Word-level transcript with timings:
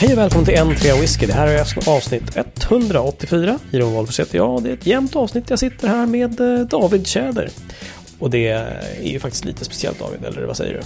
Hej 0.00 0.12
och 0.12 0.18
välkommen 0.18 0.44
till 0.44 0.54
en 0.54 0.76
trea 0.76 1.00
whisky. 1.00 1.26
Det 1.26 1.32
här 1.32 1.46
är 1.46 1.88
avsnitt 1.88 2.36
184. 2.36 3.58
Iron 3.70 3.92
Wolfers 3.92 4.20
heter 4.20 4.38
jag. 4.38 4.62
Det 4.62 4.68
är 4.68 4.72
ett 4.72 4.86
jämnt 4.86 5.16
avsnitt. 5.16 5.50
Jag 5.50 5.58
sitter 5.58 5.88
här 5.88 6.06
med 6.06 6.40
eh, 6.40 6.66
David 6.66 7.06
Tjäder. 7.06 7.50
Och 8.18 8.30
det 8.30 8.48
är 8.48 9.02
ju 9.02 9.20
faktiskt 9.20 9.44
lite 9.44 9.64
speciellt 9.64 9.98
David, 9.98 10.24
eller 10.24 10.46
vad 10.46 10.56
säger 10.56 10.74
du? 10.74 10.80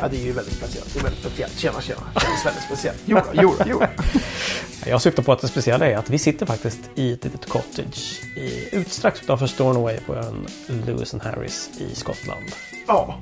Ja, 0.00 0.08
det 0.08 0.16
är 0.16 0.24
ju 0.24 0.32
väldigt 0.32 0.54
speciellt. 0.54 0.94
Det 0.94 0.98
är 0.98 1.02
väldigt 1.02 1.20
speciellt. 1.20 1.58
Tjena, 1.58 1.80
tjena. 1.80 2.00
Det 2.14 2.20
känns 2.20 2.46
väldigt 2.46 2.62
speciellt. 2.62 3.02
Jo, 3.04 3.18
jo, 3.32 3.54
jo. 3.66 3.82
Jag 4.86 5.02
syftar 5.02 5.22
på 5.22 5.32
att 5.32 5.40
det 5.40 5.48
speciella 5.48 5.86
är 5.86 5.96
att 5.96 6.10
vi 6.10 6.18
sitter 6.18 6.46
faktiskt 6.46 6.80
i 6.94 7.12
ett 7.12 7.24
litet 7.24 7.48
cottage 7.48 8.20
i, 8.36 8.76
utstrax 8.76 9.22
utanför 9.22 9.46
Stornoway 9.46 9.96
på 10.06 10.14
ön 10.14 10.46
Lewis 10.86 11.14
and 11.14 11.22
Harris 11.22 11.70
i 11.78 11.94
Skottland. 11.94 12.44
Ja. 12.86 13.20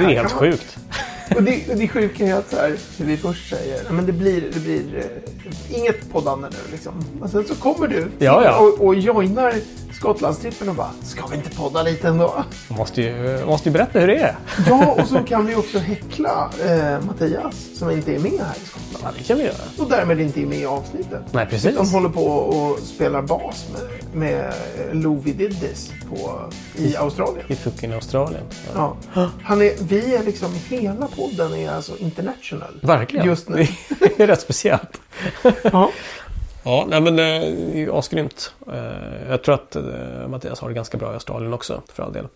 Det 0.00 0.04
är 0.04 0.08
Här 0.08 0.16
helt 0.16 0.32
sjukt. 0.32 0.76
Och 1.36 1.42
det, 1.42 1.68
och 1.70 1.76
det 1.76 1.88
sjuka 1.88 2.26
är 2.26 2.34
att 2.34 2.50
så 2.50 2.56
här, 2.56 2.76
hur 2.98 3.06
vi 3.06 3.16
först 3.16 3.50
säger, 3.50 3.80
"Ja, 3.86 3.92
men 3.92 4.06
det 4.06 4.12
blir, 4.12 4.40
det 4.54 4.60
blir 4.60 4.98
eh, 4.98 5.78
inget 5.78 6.12
poddande 6.12 6.48
nu 6.50 6.56
liksom. 6.72 6.92
Och 7.22 7.30
sen 7.30 7.44
så 7.48 7.54
kommer 7.54 7.88
du 7.88 8.08
Ja, 8.18 8.44
ja. 8.44 8.58
Och, 8.58 8.86
och 8.86 8.94
joinar 8.94 9.54
Skottlandstrippen 9.92 10.68
och 10.68 10.74
bara, 10.74 10.90
ska 11.02 11.26
vi 11.26 11.36
inte 11.36 11.50
podda 11.50 11.82
lite 11.82 12.08
ändå? 12.08 12.44
Man 12.68 12.78
måste 12.78 13.02
ju, 13.02 13.44
måste 13.46 13.68
ju 13.68 13.72
berätta 13.72 14.00
hur 14.00 14.06
det 14.06 14.16
är. 14.16 14.36
Ja, 14.68 14.86
och 15.02 15.08
så 15.08 15.18
kan 15.28 15.46
vi 15.46 15.54
också 15.54 15.78
häckla 15.78 16.50
eh, 16.64 17.04
Mattias 17.06 17.68
som 17.74 17.90
inte 17.90 18.14
är 18.14 18.18
med 18.18 18.32
här 18.32 18.54
i 18.62 18.66
Skottland. 18.66 19.04
Ja, 19.04 19.18
det 19.18 19.24
kan 19.24 19.36
vi 19.38 19.44
göra. 19.44 19.54
Och 19.78 19.88
därmed 19.90 20.20
inte 20.20 20.40
är 20.42 20.46
med 20.46 20.58
i 20.58 20.66
avsnittet. 20.66 21.22
Nej, 21.32 21.46
precis. 21.46 21.76
De 21.76 21.88
håller 21.90 22.08
på 22.08 22.24
och 22.26 22.78
spelar 22.78 23.22
bas 23.22 23.66
med, 23.72 23.82
med 24.20 24.52
Lovi 24.92 25.32
Did 25.32 25.60
This 25.60 25.92
på, 26.10 26.40
i 26.76 26.96
Australien. 26.96 27.46
I 27.48 27.54
fucking 27.56 27.92
Australien. 27.92 28.42
Ja. 28.74 28.96
Ja. 29.14 29.30
Han 29.42 29.62
är, 29.62 29.72
vi 29.90 30.14
är 30.14 30.22
liksom, 30.22 30.48
hela 30.68 31.06
podden 31.06 31.54
är 31.54 31.70
alltså 31.70 31.96
international. 31.98 32.80
Verkligen. 32.82 33.26
Just 33.26 33.48
nu. 33.48 33.56
Det 34.16 34.20
är 34.20 34.26
rätt 34.26 34.40
speciellt. 34.40 35.00
Ja. 35.72 35.90
Ja, 36.64 36.86
nej, 36.88 37.00
men 37.00 37.12
eh, 37.18 37.24
det 37.40 37.72
är 37.72 37.76
ju 37.76 37.92
asgrymt. 37.92 38.54
Eh, 38.72 39.30
Jag 39.30 39.42
tror 39.42 39.54
att 39.54 39.76
eh, 39.76 39.82
Mattias 40.28 40.60
har 40.60 40.68
det 40.68 40.74
ganska 40.74 40.98
bra 40.98 41.10
i 41.10 41.14
Australien 41.14 41.52
också, 41.52 41.82
för 41.92 42.02
all 42.02 42.12
del. 42.12 42.26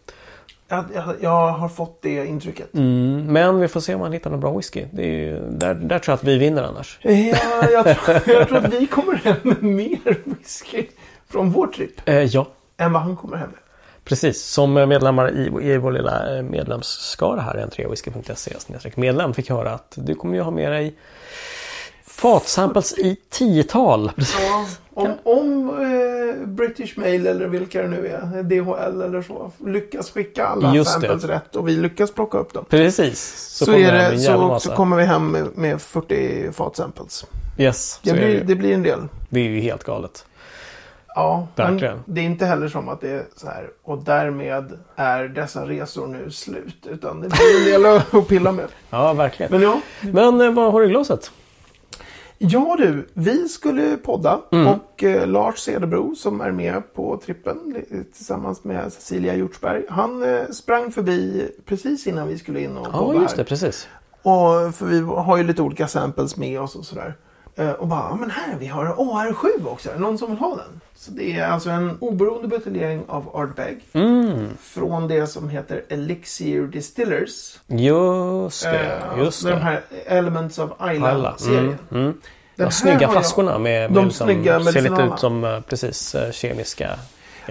Jag, 0.68 0.84
jag, 0.94 1.14
jag 1.20 1.48
har 1.52 1.68
fått 1.68 1.98
det 2.02 2.26
intrycket. 2.26 2.74
Mm, 2.74 3.26
men 3.26 3.60
vi 3.60 3.68
får 3.68 3.80
se 3.80 3.94
om 3.94 4.00
han 4.00 4.12
hittar 4.12 4.30
någon 4.30 4.40
bra 4.40 4.56
whisky. 4.56 4.84
Det 4.92 5.02
är 5.02 5.06
ju, 5.10 5.40
där, 5.50 5.74
där 5.74 5.98
tror 5.98 6.12
jag 6.12 6.14
att 6.18 6.24
vi 6.24 6.38
vinner 6.38 6.62
annars. 6.62 6.98
Ja, 7.02 7.10
jag, 7.72 7.84
tror, 7.84 8.14
jag 8.36 8.48
tror 8.48 8.56
att 8.56 8.72
vi 8.74 8.86
kommer 8.86 9.14
hem 9.14 9.36
med 9.42 9.62
mer 9.62 10.18
whisky 10.24 10.86
från 11.28 11.50
vår 11.50 11.66
trip 11.66 11.90
Eh, 12.08 12.22
ja, 12.22 12.46
än 12.76 12.92
vad 12.92 13.02
han 13.02 13.16
kommer 13.16 13.36
hem 13.36 13.48
med. 13.50 13.58
Precis. 14.04 14.42
Som 14.44 14.72
medlemmar 14.74 15.30
i, 15.30 15.72
i 15.72 15.78
vår 15.78 15.92
lilla 15.92 16.36
eh, 16.36 16.42
medlemsskara 16.42 17.40
här, 17.40 17.66
n3whisky.se 17.70 18.60
snedstreck 18.60 18.96
medlem, 18.96 19.34
fick 19.34 19.50
höra 19.50 19.70
att 19.72 19.92
du 19.94 20.14
kommer 20.14 20.34
ju 20.34 20.40
ha 20.42 20.50
med 20.50 20.72
dig 20.72 20.94
fatsamples 22.06 22.98
i 22.98 23.16
tiotal. 23.30 24.10
Ja, 24.40 24.66
om 24.94 25.12
om 25.22 25.68
eh, 25.68 26.46
British 26.48 26.98
Mail 26.98 27.26
eller 27.26 27.46
vilka 27.46 27.82
det 27.82 27.88
nu 27.88 28.06
är, 28.06 28.42
DHL 28.42 29.02
eller 29.02 29.22
så, 29.22 29.50
lyckas 29.66 30.10
skicka 30.10 30.46
alla 30.46 30.74
Just 30.74 31.00
det. 31.00 31.06
samples 31.08 31.24
rätt 31.24 31.56
och 31.56 31.68
vi 31.68 31.76
lyckas 31.76 32.10
plocka 32.12 32.38
upp 32.38 32.52
dem. 32.52 32.64
Precis. 32.68 33.34
Så, 33.48 33.64
kommer 33.64 33.78
är 33.78 33.92
det 33.92 34.10
det, 34.10 34.18
så, 34.18 34.58
så 34.60 34.70
kommer 34.70 34.96
vi 34.96 35.04
hem 35.04 35.30
med, 35.30 35.46
med 35.54 35.80
40 35.82 36.52
fatsamples. 36.52 37.24
Yes, 37.58 38.00
Det 38.02 38.10
så 38.10 38.14
det, 38.16 38.20
blir, 38.22 38.30
ju. 38.34 38.44
det 38.44 38.54
blir 38.54 38.74
en 38.74 38.82
del. 38.82 39.00
det 39.28 39.40
är 39.40 39.44
ju 39.44 39.60
helt 39.60 39.84
galet. 39.84 40.24
Ja, 41.14 41.46
Verkligen. 41.56 41.98
det 42.06 42.20
är 42.20 42.24
inte 42.24 42.46
heller 42.46 42.68
som 42.68 42.88
att 42.88 43.00
det 43.00 43.10
är 43.10 43.24
så 43.36 43.46
här. 43.46 43.70
Och 43.82 43.98
därmed 44.04 44.78
är 44.96 45.24
dessa 45.28 45.68
resor 45.68 46.06
nu 46.06 46.30
slut. 46.30 46.86
Utan 46.90 47.20
det 47.20 47.28
blir 47.28 47.76
en 47.76 47.82
del 47.82 48.00
att 48.12 48.28
pilla 48.28 48.52
med. 48.52 48.66
Ja, 48.90 49.12
verkligen. 49.12 49.52
Men 49.52 49.62
ja. 49.62 49.80
Men 50.02 50.40
eh, 50.40 50.50
vad 50.50 50.72
har 50.72 50.80
du 50.80 50.86
i 50.86 50.90
glaset? 50.90 51.30
Ja 52.38 52.76
du, 52.78 53.08
vi 53.14 53.48
skulle 53.48 53.96
podda. 53.96 54.40
Mm. 54.52 54.66
Och 54.66 55.04
eh, 55.04 55.26
Lars 55.26 55.58
Cederbro 55.58 56.14
som 56.14 56.40
är 56.40 56.50
med 56.52 56.94
på 56.94 57.20
trippen 57.24 57.76
tillsammans 58.16 58.64
med 58.64 58.92
Cecilia 58.92 59.34
Hjortsberg. 59.34 59.82
Han 59.88 60.22
eh, 60.22 60.46
sprang 60.50 60.92
förbi 60.92 61.50
precis 61.66 62.06
innan 62.06 62.28
vi 62.28 62.38
skulle 62.38 62.60
in 62.60 62.76
och 62.76 62.86
Ja, 62.92 62.98
podda 62.98 63.20
just 63.22 63.36
det, 63.36 63.42
här. 63.42 63.46
precis. 63.48 63.88
Och, 64.22 64.74
för 64.74 64.86
vi 64.86 65.00
har 65.00 65.36
ju 65.36 65.42
lite 65.44 65.62
olika 65.62 65.88
samples 65.88 66.36
med 66.36 66.60
oss 66.60 66.76
och 66.76 66.84
sådär. 66.84 67.14
Eh, 67.56 67.70
Och 67.70 67.86
bara, 67.88 68.14
men 68.16 68.30
här 68.30 68.56
vi 68.58 68.66
har 68.66 68.84
AR7 68.86 69.66
också. 69.68 69.88
Är 69.90 69.94
det 69.94 70.00
någon 70.00 70.18
som 70.18 70.30
vill 70.30 70.38
ha 70.38 70.56
den? 70.56 70.80
Så 70.94 71.10
det 71.10 71.32
är 71.38 71.46
alltså 71.48 71.70
en 71.70 71.98
oberoende 72.00 72.48
buteljering 72.48 73.02
av 73.08 73.36
Ardbeg. 73.36 73.80
Mm, 73.92 74.48
Från 74.60 75.08
det 75.08 75.26
som 75.26 75.48
heter 75.48 75.82
Elixir 75.88 76.62
Distillers. 76.62 77.60
just 77.66 78.62
det. 78.64 79.00
Eh, 79.12 79.18
Just 79.18 79.42
De 79.44 79.50
det. 79.50 79.56
här 79.56 79.80
Elements 80.06 80.58
of. 80.58 80.70
Island-serien. 80.94 81.64
Mm, 81.90 82.02
mm. 82.04 82.20
Den 82.56 82.70
snygga 82.72 82.94
har 82.94 83.02
jag- 83.02 83.12
flaskorna 83.12 83.58
med, 83.58 83.90
De 83.90 83.94
med 83.94 84.04
liksom, 84.04 84.26
snygga 84.26 84.60
ser 84.64 84.82
lite 84.82 85.02
ut 85.02 85.18
som 85.18 85.44
eh, 85.44 85.60
precis 85.60 86.14
eh, 86.14 86.32
kemiska. 86.32 86.90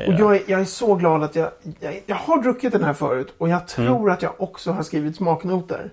Och 0.08 0.14
jag 0.14 0.36
är, 0.36 0.42
jag 0.48 0.62
är 0.62 0.66
så 0.66 0.96
glad 0.96 1.24
att 1.24 1.36
jag, 1.36 1.50
jag... 1.80 2.02
Jag 2.06 2.16
har 2.16 2.42
druckit 2.42 2.72
den 2.72 2.84
här 2.84 2.94
förut 2.94 3.34
och 3.38 3.50
jag 3.50 3.68
tror 3.68 3.88
Mm. 4.00 4.12
att 4.12 4.22
jag 4.22 4.32
också 4.38 4.72
har 4.72 4.84
skrivit 4.84 5.16
smaknoter. 5.16 5.92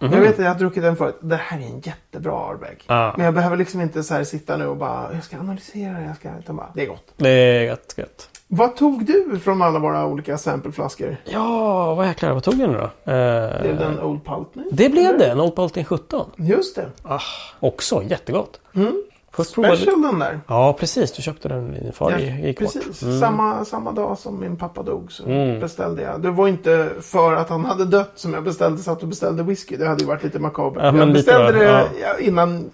Mhm. 0.00 0.12
Jag 0.12 0.20
vet 0.20 0.32
att 0.32 0.38
jag 0.44 0.48
har 0.52 0.58
druckit 0.58 0.82
den 0.82 0.96
förut. 0.96 1.16
Det 1.20 1.36
här 1.36 1.58
är 1.58 1.62
en 1.62 1.80
jättebra 1.80 2.32
Ardbeg. 2.32 2.84
Ah. 2.86 3.12
Men 3.16 3.24
jag 3.24 3.34
behöver 3.34 3.56
liksom 3.56 3.80
inte 3.80 4.02
så 4.02 4.14
här 4.14 4.24
sitta 4.24 4.56
nu 4.56 4.66
och 4.66 4.76
bara, 4.76 5.08
jag 5.14 5.24
ska 5.24 5.38
analysera, 5.38 6.00
jag 6.02 6.16
ska... 6.16 6.28
Utan 6.38 6.56
bara, 6.56 6.70
det 6.74 6.82
är 6.82 6.86
gott. 6.86 7.12
Det 7.16 7.28
är 7.28 7.62
gött, 7.62 7.94
gött. 7.96 8.28
Vad 8.50 8.76
tog 8.76 9.04
du 9.04 9.38
från 9.38 9.62
alla 9.62 9.78
våra 9.78 10.06
olika 10.06 10.38
sampleflaskor? 10.38 11.16
Ja, 11.24 11.94
vad 11.94 12.06
jäklar, 12.06 12.32
vad 12.32 12.42
tog 12.42 12.54
jag 12.54 12.70
nu 12.70 12.76
då? 12.76 13.12
Eh, 13.12 13.60
Blev 13.62 13.78
det 13.78 13.84
en 13.84 14.00
Old 14.00 14.24
Pultney? 14.24 14.64
det 14.72 14.88
blev 14.88 15.18
det, 15.18 15.30
en 15.30 15.40
Old 15.40 15.54
Baltic 15.54 15.86
17. 15.86 16.30
Just 16.36 16.76
det. 16.76 16.86
Ah, 17.02 17.20
också 17.60 18.02
jättegott. 18.02 18.60
Mm. 18.74 19.02
Först. 19.44 19.50
Special 19.82 20.02
den 20.02 20.18
där. 20.18 20.40
Ja, 20.46 20.72
precis. 20.80 21.12
Du 21.12 21.22
köpte 21.22 21.48
den 21.48 21.74
i 21.76 21.80
din 21.80 21.92
far 21.92 22.10
Ja, 22.10 22.18
i-. 22.18 22.54
Precis. 22.58 23.02
Mm. 23.02 23.20
Samma, 23.20 23.64
samma 23.64 23.92
dag 23.92 24.18
som 24.18 24.40
min 24.40 24.56
pappa 24.56 24.82
dog 24.82 25.12
så 25.12 25.24
Mm. 25.26 25.60
beställde 25.60 26.02
jag. 26.02 26.20
Det 26.22 26.30
var 26.30 26.48
inte 26.48 26.90
för 27.00 27.34
att 27.34 27.48
han 27.48 27.64
hade 27.64 27.84
dött 27.84 28.12
som 28.14 28.34
jag 28.34 28.44
beställde, 28.44 28.78
satt 28.82 29.02
och 29.02 29.08
beställde 29.08 29.42
whisky. 29.42 29.76
Det 29.76 29.86
hade 29.88 30.00
ju 30.00 30.06
varit 30.06 30.24
lite 30.24 30.38
makabert. 30.38 30.82
Ja, 30.82 30.96
jag 30.98 31.12
beställde 31.12 31.52
det 31.52 31.64
ja. 32.02 32.18
innan, 32.20 32.70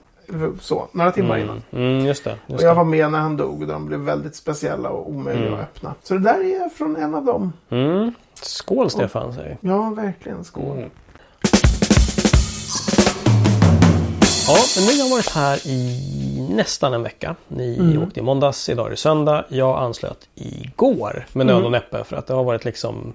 så, 0.60 0.88
några 0.92 1.12
timmar 1.12 1.38
innan. 1.38 1.62
Mm, 1.70 1.84
mm, 1.92 2.06
just 2.06 2.24
det. 2.24 2.32
Och 2.32 2.38
Just 2.52 2.62
jag 2.62 2.70
det. 2.72 2.76
var 2.76 2.84
med 2.84 3.10
när 3.12 3.18
han 3.18 3.36
dog 3.36 3.60
och 3.62 3.68
de 3.68 3.86
blev 3.86 4.00
väldigt 4.00 4.36
speciella 4.36 4.88
och 4.88 5.10
omöjliga 5.10 5.46
Mm. 5.46 5.54
att 5.60 5.60
öppna. 5.64 5.94
Så 6.02 6.14
det 6.14 6.20
där 6.20 6.34
är 6.64 6.68
från 6.68 6.96
en 6.96 7.14
av 7.14 7.24
dem. 7.24 7.52
Mm. 7.70 8.12
Skål 8.34 8.90
Stefan, 8.90 9.32
säger 9.34 9.58
vi. 9.60 9.68
Ja, 9.68 9.90
verkligen. 9.96 10.44
Skål. 10.44 10.76
Mm. 10.76 10.90
Ja, 14.46 14.56
men 14.76 14.84
ni 14.86 15.00
har 15.00 15.10
varit 15.10 15.30
här 15.30 15.66
i 15.66 16.00
nästan 16.48 16.94
en 16.94 17.02
vecka. 17.02 17.36
Ni 17.48 17.76
Mm. 17.78 18.02
åkte 18.02 18.20
i 18.20 18.22
måndags, 18.22 18.68
idag 18.68 18.86
är 18.86 18.90
det 18.90 18.96
söndag. 18.96 19.44
Jag 19.48 19.78
anslöt 19.78 20.28
igår 20.34 21.26
med 21.32 21.44
Mm. 21.44 21.56
nöd 21.56 21.64
och 21.64 21.72
näppe 21.72 22.04
för 22.04 22.16
att 22.16 22.26
det 22.26 22.34
har 22.34 22.44
varit 22.44 22.64
liksom 22.64 23.12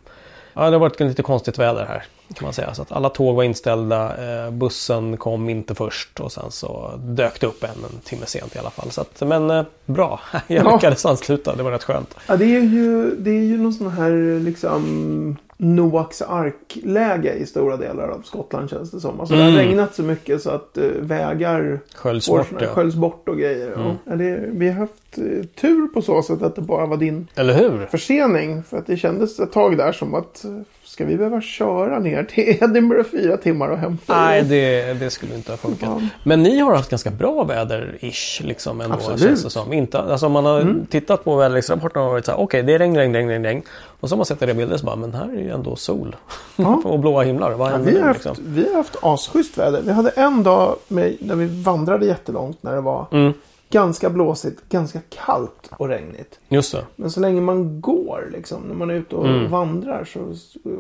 Ja, 0.54 0.66
det 0.66 0.72
har 0.72 0.80
varit 0.80 1.00
lite 1.00 1.24
konstigt 1.24 1.58
väder 1.60 1.86
här 1.86 2.04
kan 2.36 2.46
man 2.46 2.54
säga. 2.54 2.74
Så 2.74 2.82
att 2.82 2.92
alla 2.92 3.10
tåg 3.10 3.36
var 3.36 3.44
inställda. 3.44 4.18
Eh, 4.46 4.52
bussen 4.52 5.18
kom 5.18 5.50
inte 5.50 5.76
först 5.76 6.20
och 6.20 6.32
sen 6.32 6.52
så 6.52 6.92
dök 6.98 7.42
det 7.42 7.48
upp 7.48 7.64
en, 7.64 7.70
en 7.70 8.00
timme 8.04 8.26
sent 8.26 8.56
i 8.56 8.60
alla 8.60 8.70
fall. 8.70 8.92
Så 8.92 9.02
att, 9.02 9.22
men 9.22 9.50
eh, 9.50 9.64
bra, 9.86 10.20
jag 10.48 10.66
Ja. 10.66 10.74
lyckades 10.76 11.06
ansluta. 11.06 11.56
Det 11.56 11.64
var 11.64 11.72
rätt 11.72 11.84
skönt. 11.84 12.16
Ja, 12.28 12.36
det 12.38 12.46
är 12.46 12.60
ju, 12.62 13.16
det 13.16 13.30
är 13.32 13.44
ju 13.44 13.58
någon 13.58 13.74
sån 13.74 13.90
här 13.92 14.40
liksom 14.40 15.38
Noaks 15.62 16.22
ark-läge 16.22 17.34
i 17.34 17.46
stora 17.46 17.78
delar 17.78 18.08
av 18.08 18.22
Skottland 18.22 18.70
känns 18.70 18.92
det 18.92 19.00
som. 19.00 19.20
Alltså 19.20 19.36
det 19.36 19.42
Mm. 19.42 19.54
har 19.54 19.60
regnat 19.64 19.96
så 19.96 20.04
mycket 20.04 20.42
så 20.42 20.50
att 20.50 20.78
eh, 20.78 20.84
vägar 21.00 21.80
Sköljs 21.96 22.30
bort 22.30 22.48
ja. 22.60 22.68
sköljs 22.68 22.96
bort 22.96 23.30
och 23.30 23.38
grejer. 23.38 23.74
Mm. 23.74 23.94
Ja, 24.06 24.16
det, 24.16 24.40
vi 24.52 24.68
har 24.70 24.80
haft 24.80 25.18
eh, 25.18 25.46
tur 25.62 25.88
på 25.88 26.02
så 26.02 26.22
sätt 26.22 26.42
att 26.42 26.56
det 26.56 26.62
bara 26.62 26.86
var 26.86 26.98
din 26.98 27.28
Eller 27.36 27.54
hur? 27.54 27.86
försening. 27.86 28.64
För 28.64 28.78
att 28.78 28.88
det 28.88 28.98
kändes 28.98 29.40
ett 29.40 29.52
tag 29.52 29.78
där 29.78 29.92
som 29.92 30.16
att 30.16 30.46
eh, 30.46 30.52
ska 31.00 31.06
vi 31.06 31.18
behöva 31.18 31.42
köra 31.42 32.00
ner 32.00 32.24
till 32.24 32.58
Edinburgh 32.64 33.10
fyra 33.12 33.38
timmar 33.38 33.70
och 33.70 33.78
hämta 33.78 34.14
Nej, 34.26 34.44
det, 34.44 34.94
det 35.00 35.10
skulle 35.10 35.36
inte 35.36 35.52
ha 35.52 35.58
funkat. 35.58 35.90
Ja. 36.02 36.08
Men 36.24 36.44
ni 36.44 36.60
har 36.60 36.76
haft 36.76 36.90
ganska 36.90 37.10
bra 37.12 37.44
väder-ish 37.44 38.44
liksom 38.44 38.82
ändå 38.82 38.96
Absolut. 38.96 39.22
känns 39.22 39.44
det 39.44 39.50
som. 39.50 39.74
Inte, 39.74 40.00
alltså 40.00 40.26
om 40.26 40.32
man 40.32 40.46
har 40.46 40.60
Mm. 40.62 40.86
tittat 40.86 41.24
på 41.24 41.36
väderleksrapporten 41.36 42.02
och 42.02 42.10
varit 42.12 42.26
så 42.26 42.32
här, 42.32 42.40
okej 42.40 42.64
det 42.64 42.74
är 42.74 42.80
regn, 42.80 42.96
regn, 42.98 43.14
regn, 43.16 43.30
regn, 43.30 43.44
regn. 43.44 43.62
Och 44.00 44.10
så 44.10 44.16
har 44.16 44.18
man 44.18 44.26
sett 44.26 44.42
era 44.42 44.54
bilder 44.54 44.78
så 44.78 44.86
bara, 44.86 44.96
men 44.96 45.14
här 45.14 45.26
är 45.36 45.40
ju 45.42 45.50
ändå 45.50 45.76
sol. 45.76 46.16
Ja. 46.56 46.82
och 46.86 47.00
blåa 47.00 47.24
himlar. 47.24 47.52
Vad 47.52 47.72
Ja, 47.72 47.78
vi, 47.78 47.92
har 47.92 48.00
nu 48.02 48.08
haft, 48.08 48.26
liksom? 48.26 48.44
vi 48.48 48.68
har 48.70 48.76
haft 48.78 48.96
asschysst 49.02 49.58
väder. 49.58 49.82
Vi 49.86 49.92
hade 49.92 50.10
en 50.10 50.44
dag 50.44 50.76
med, 50.88 51.16
när 51.20 51.36
vi 51.36 51.62
vandrade 51.64 52.06
jättelångt 52.06 52.64
när 52.64 52.76
det 52.76 52.82
var 52.82 53.06
Mm, 53.12 53.34
ganska 53.72 54.10
blåsigt, 54.10 54.70
ganska 54.70 55.00
kallt 55.10 55.70
och 55.78 55.88
regnigt. 55.88 56.40
just 56.50 56.72
det. 56.72 56.86
Men 56.96 57.12
så 57.12 57.20
länge 57.20 57.42
man 57.42 57.82
går, 57.82 58.30
liksom, 58.34 58.62
när 58.64 58.76
man 58.76 58.90
är 58.90 58.94
ute 58.94 59.16
och 59.16 59.26
Mm. 59.28 59.52
vandrar 59.52 60.04
så 60.04 60.36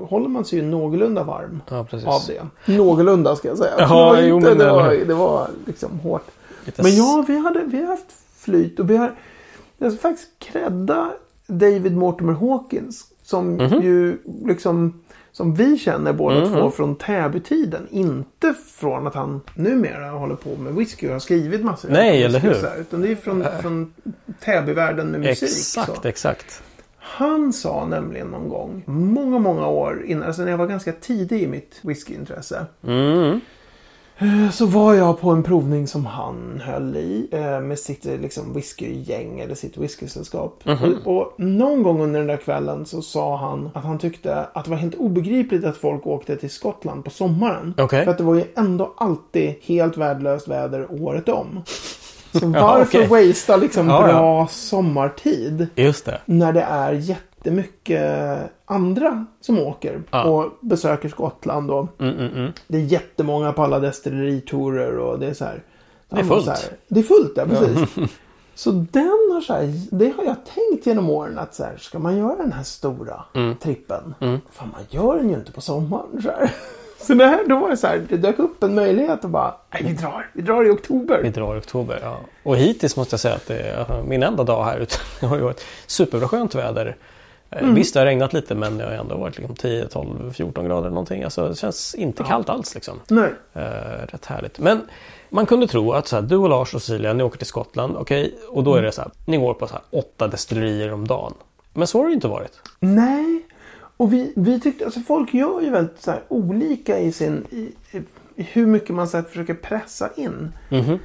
håller 0.05 0.27
man 0.29 0.45
sig 0.45 0.59
ju 0.59 0.65
någorlunda 0.65 1.23
varm 1.23 1.61
Ja, 1.69 1.77
av 2.05 2.21
det. 2.27 2.73
Någorlunda 2.73 3.35
ska 3.35 3.47
jag 3.47 3.57
säga. 3.57 3.73
Jaha, 3.77 3.87
det 4.15 4.21
var, 4.21 4.27
jo, 4.27 4.35
inte, 4.35 4.49
men 4.49 4.57
det, 4.57 4.71
var, 4.71 4.93
det 5.07 5.13
var 5.13 5.49
liksom 5.65 5.99
hårt. 5.99 6.25
Lite 6.65 6.83
Men 6.83 6.95
ja, 6.95 7.25
vi, 7.27 7.37
hade, 7.39 7.63
vi 7.63 7.81
har 7.81 7.87
haft 7.87 8.11
flyt 8.37 8.79
och 8.79 8.89
vi 8.89 8.97
har... 8.97 9.15
Jag 9.77 9.91
ska 9.93 10.01
faktiskt 10.01 10.29
credda 10.39 11.11
David 11.47 11.97
Mortimer 11.97 12.33
Hawkins 12.33 13.05
som 13.23 13.59
ju 13.59 14.17
liksom 14.45 15.01
som 15.31 15.53
vi 15.55 15.77
känner 15.77 16.13
båda 16.13 16.47
två 16.47 16.71
från 16.71 16.95
Täby-tiden. 16.95 17.87
Inte 17.91 18.53
från 18.75 19.07
att 19.07 19.15
han 19.15 19.41
numera 19.53 20.09
håller 20.09 20.35
på 20.35 20.55
med 20.55 20.73
whisky 20.73 21.07
och 21.07 21.13
har 21.13 21.19
skrivit 21.19 21.65
massor. 21.65 21.89
Nej, 21.89 22.23
eller 22.23 22.39
hur? 22.39 22.53
här, 22.53 22.79
Utan 22.79 23.01
det 23.01 23.11
är 23.11 23.15
från, 23.15 23.45
från 23.61 23.93
Täby-världen 24.39 25.07
med 25.07 25.19
musik. 25.19 25.49
Exakt, 25.49 26.01
så. 26.01 26.07
exakt. 26.07 26.63
Han 26.97 27.53
sa 27.53 27.85
nämligen 27.85 28.27
någon 28.27 28.49
gång, 28.49 28.83
många, 28.85 29.39
många 29.39 29.67
år 29.67 30.03
innan, 30.05 30.27
alltså 30.27 30.41
när 30.41 30.51
jag 30.51 30.57
var 30.57 30.67
ganska 30.67 30.91
tidig 30.91 31.41
i 31.43 31.47
mitt 31.47 31.79
whiskyintresse. 31.81 32.65
Mm. 32.83 33.39
Eh, 34.21 34.49
Så 34.51 34.65
var 34.65 34.93
jag 34.93 35.19
på 35.21 35.29
en 35.29 35.43
provning 35.43 35.87
som 35.87 36.05
han 36.05 36.61
höll 36.65 36.95
i 36.95 37.27
eh, 37.31 37.59
med 37.59 37.79
sitt 37.79 38.05
eh, 38.05 38.17
liksom, 38.17 38.53
whiskygäng 38.53 39.39
eller 39.39 39.55
sitt 39.55 39.77
whiskysällskap. 39.77 40.63
Och, 41.05 41.17
och 41.19 41.33
någon 41.37 41.83
gång 41.83 42.01
under 42.01 42.19
den 42.19 42.27
där 42.27 42.37
kvällen 42.37 42.85
så 42.85 43.01
sa 43.01 43.37
han 43.37 43.69
att 43.73 43.83
han 43.83 43.99
tyckte 43.99 44.45
att 44.53 44.65
det 44.65 44.71
var 44.71 44.77
helt 44.77 44.95
obegripligt 44.95 45.65
att 45.65 45.77
folk 45.77 46.07
åkte 46.07 46.35
till 46.35 46.49
Skottland 46.49 47.03
på 47.05 47.09
sommaren. 47.09 47.73
Okej. 47.77 48.03
För 48.03 48.11
att 48.11 48.17
det 48.17 48.23
var 48.23 48.35
ju 48.35 48.43
ändå 48.55 48.93
alltid 48.97 49.53
helt 49.63 49.97
värdelöst 49.97 50.47
väder 50.47 50.87
året 51.03 51.29
om. 51.29 51.61
Så 52.31 52.39
Ja, 52.45 52.49
varför 52.49 53.05
okej. 53.05 53.27
wastea 53.27 53.57
liksom 53.57 53.87
Ja, 53.89 54.01
ja. 54.01 54.07
bra 54.07 54.47
sommartid 54.47 55.67
Just 55.75 56.05
det. 56.05 56.19
när 56.25 56.53
det 56.53 56.61
är 56.61 56.93
jättemycket 57.43 58.51
andra 58.65 59.25
som 59.41 59.59
åker 59.59 60.01
Ja. 60.11 60.23
och 60.23 60.51
besöker 60.61 61.09
Skottland. 61.09 61.71
Och 61.71 61.87
Mm, 61.99 62.17
mm, 62.17 62.33
mm. 62.33 62.51
det 62.67 62.77
är 62.77 62.81
jättemånga 62.81 63.53
på 63.53 63.63
alla 63.63 63.79
destilleriturer 63.79 64.97
och 64.97 65.19
det 65.19 65.27
är 65.27 65.33
så 65.33 65.45
här. 65.45 65.63
Det 66.09 66.19
är 66.19 66.23
fullt. 66.23 66.47
Här, 66.47 66.57
det 66.87 66.99
är 66.99 67.03
fullt, 67.03 67.31
ja 67.35 67.45
precis. 67.45 67.95
Så 68.55 68.71
den 68.71 69.29
har 69.33 69.41
så 69.41 69.53
här, 69.53 69.73
det 69.91 70.13
har 70.17 70.23
jag 70.23 70.35
tänkt 70.45 70.85
genom 70.85 71.09
åren 71.09 71.37
att 71.37 71.55
så 71.55 71.63
här, 71.63 71.77
ska 71.77 71.99
man 71.99 72.17
göra 72.17 72.35
den 72.35 72.51
här 72.51 72.63
stora 72.63 73.23
Mm. 73.33 73.55
trippen? 73.55 74.15
Fan, 74.51 74.69
man 74.71 74.81
gör 74.89 75.17
den 75.17 75.29
ju 75.29 75.35
inte 75.35 75.51
på 75.51 75.61
sommaren. 75.61 76.21
Så, 76.21 76.29
här. 76.29 76.51
så 77.01 77.13
det 77.13 77.25
här, 77.25 77.47
då 77.47 77.59
var 77.59 77.69
det 77.69 77.77
så 77.77 77.87
här, 77.87 78.05
det 78.09 78.17
dök 78.17 78.39
upp 78.39 78.63
en 78.63 78.75
möjlighet 78.75 79.25
att 79.25 79.31
bara, 79.31 79.55
nej 79.73 79.83
vi 79.83 79.93
drar, 79.93 80.29
vi 80.33 80.41
drar 80.41 80.65
i 80.67 80.69
oktober. 80.69 81.19
Vi 81.23 81.29
drar 81.29 81.55
i 81.55 81.59
oktober. 81.59 81.99
Ja. 82.03 82.17
Och 82.43 82.57
hittills 82.57 82.95
måste 82.97 83.13
jag 83.13 83.19
säga 83.19 83.35
att 83.35 83.47
det 83.47 83.59
är 83.59 84.03
min 84.03 84.23
enda 84.23 84.43
dag 84.43 84.63
här 84.63 84.79
ute. 84.79 84.95
Det 85.19 85.25
har 85.25 85.35
ju 85.35 85.41
varit 85.43 85.65
superbra 85.87 86.27
skönt 86.27 86.55
väder. 86.55 86.95
Eh, 87.51 87.61
Mm. 87.63 87.75
Visst 87.75 87.93
det 87.93 87.99
har 87.99 88.05
regnat 88.05 88.33
lite 88.33 88.55
men 88.55 88.77
det 88.77 88.83
har 88.83 88.91
ändå 88.91 89.17
varit 89.17 89.37
liksom 89.37 89.55
10, 89.55 89.87
12, 89.87 90.31
14 90.33 90.65
grader 90.65 90.81
eller 90.81 90.89
någonting. 90.89 91.23
Alltså, 91.23 91.49
det 91.49 91.55
känns 91.55 91.95
inte 91.95 92.23
kallt 92.23 92.49
alls 92.49 92.75
liksom. 92.75 92.99
Nej. 93.07 93.29
Eh, 93.53 93.61
rätt 94.07 94.25
härligt. 94.25 94.59
Men 94.59 94.81
man 95.29 95.45
kunde 95.45 95.67
tro 95.67 95.91
att 95.93 96.07
så 96.07 96.15
här, 96.15 96.23
du 96.23 96.35
och 96.35 96.49
Lars 96.49 96.75
och 96.75 96.81
Cecilia, 96.81 97.13
ni 97.13 97.23
åker 97.23 97.37
till 97.37 97.47
Skottland. 97.47 97.97
Okej, 97.97 98.35
och 98.49 98.63
då 98.63 98.75
är 98.75 98.81
det 98.81 98.91
så 98.91 99.01
här, 99.01 99.11
ni 99.25 99.37
går 99.37 99.53
på 99.53 99.67
så 99.67 99.73
här, 99.73 99.81
åtta 99.89 100.27
destillerier 100.27 100.93
om 100.93 101.07
dagen. 101.07 101.33
Men 101.73 101.87
så 101.87 101.99
har 102.01 102.07
det 102.07 102.13
inte 102.13 102.27
varit. 102.27 102.61
Nej. 102.79 103.45
Och 103.97 104.13
vi, 104.13 104.33
vi 104.35 104.59
tyckte, 104.59 104.85
alltså 104.85 104.99
folk 104.99 105.33
gör 105.33 105.61
ju 105.61 105.69
väldigt 105.69 106.01
så 106.01 106.11
här, 106.11 106.21
olika 106.27 106.99
i 106.99 107.11
sin, 107.11 107.45
i, 107.51 107.71
i, 107.97 108.01
hur 108.43 108.65
mycket 108.65 108.89
man 108.95 109.07
så 109.07 109.17
här, 109.17 109.23
försöker 109.23 109.53
pressa 109.53 110.09
in. 110.15 110.51
Jag 110.69 110.85
ty- 110.85 110.97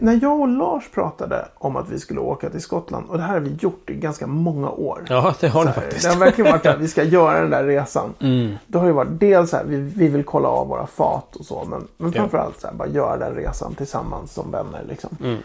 när 0.00 0.18
jag 0.22 0.40
och 0.40 0.48
Lars 0.48 0.90
pratade 0.90 1.48
om 1.54 1.76
att 1.76 1.88
vi 1.88 1.98
skulle 1.98 2.20
åka 2.20 2.50
till 2.50 2.62
Skottland 2.62 3.06
och 3.08 3.16
det 3.16 3.22
här 3.22 3.32
har 3.32 3.40
vi 3.40 3.54
gjort 3.60 3.90
i 3.90 3.94
ganska 3.94 4.26
många 4.26 4.70
år. 4.70 5.04
Ja, 5.08 5.34
det 5.40 5.48
har 5.48 5.64
ni 5.64 5.72
faktiskt. 5.72 6.02
Det 6.02 6.08
har 6.08 6.18
verkligen 6.20 6.52
varit 6.52 6.66
att 6.66 6.80
vi 6.80 6.88
ska 6.88 7.02
göra 7.02 7.40
den 7.40 7.50
där 7.50 7.64
resan. 7.64 8.14
Mm. 8.20 8.54
Då 8.66 8.78
har 8.78 8.86
det 8.86 8.92
varit 8.92 9.20
dels 9.20 9.50
så 9.50 9.56
här, 9.56 9.64
vi, 9.64 9.76
vi 9.76 10.08
vill 10.08 10.24
kolla 10.24 10.48
av 10.48 10.68
våra 10.68 10.86
fat 10.86 11.36
och 11.36 11.44
så. 11.44 11.64
Men, 11.64 11.88
men 11.96 12.12
framförallt 12.12 12.60
så 12.60 12.66
här, 12.66 12.74
bara 12.74 12.88
göra 12.88 13.16
den 13.16 13.34
resan 13.34 13.74
tillsammans 13.74 14.32
som 14.32 14.50
vänner. 14.50 14.84
Liksom. 14.88 15.16
Mm. 15.20 15.38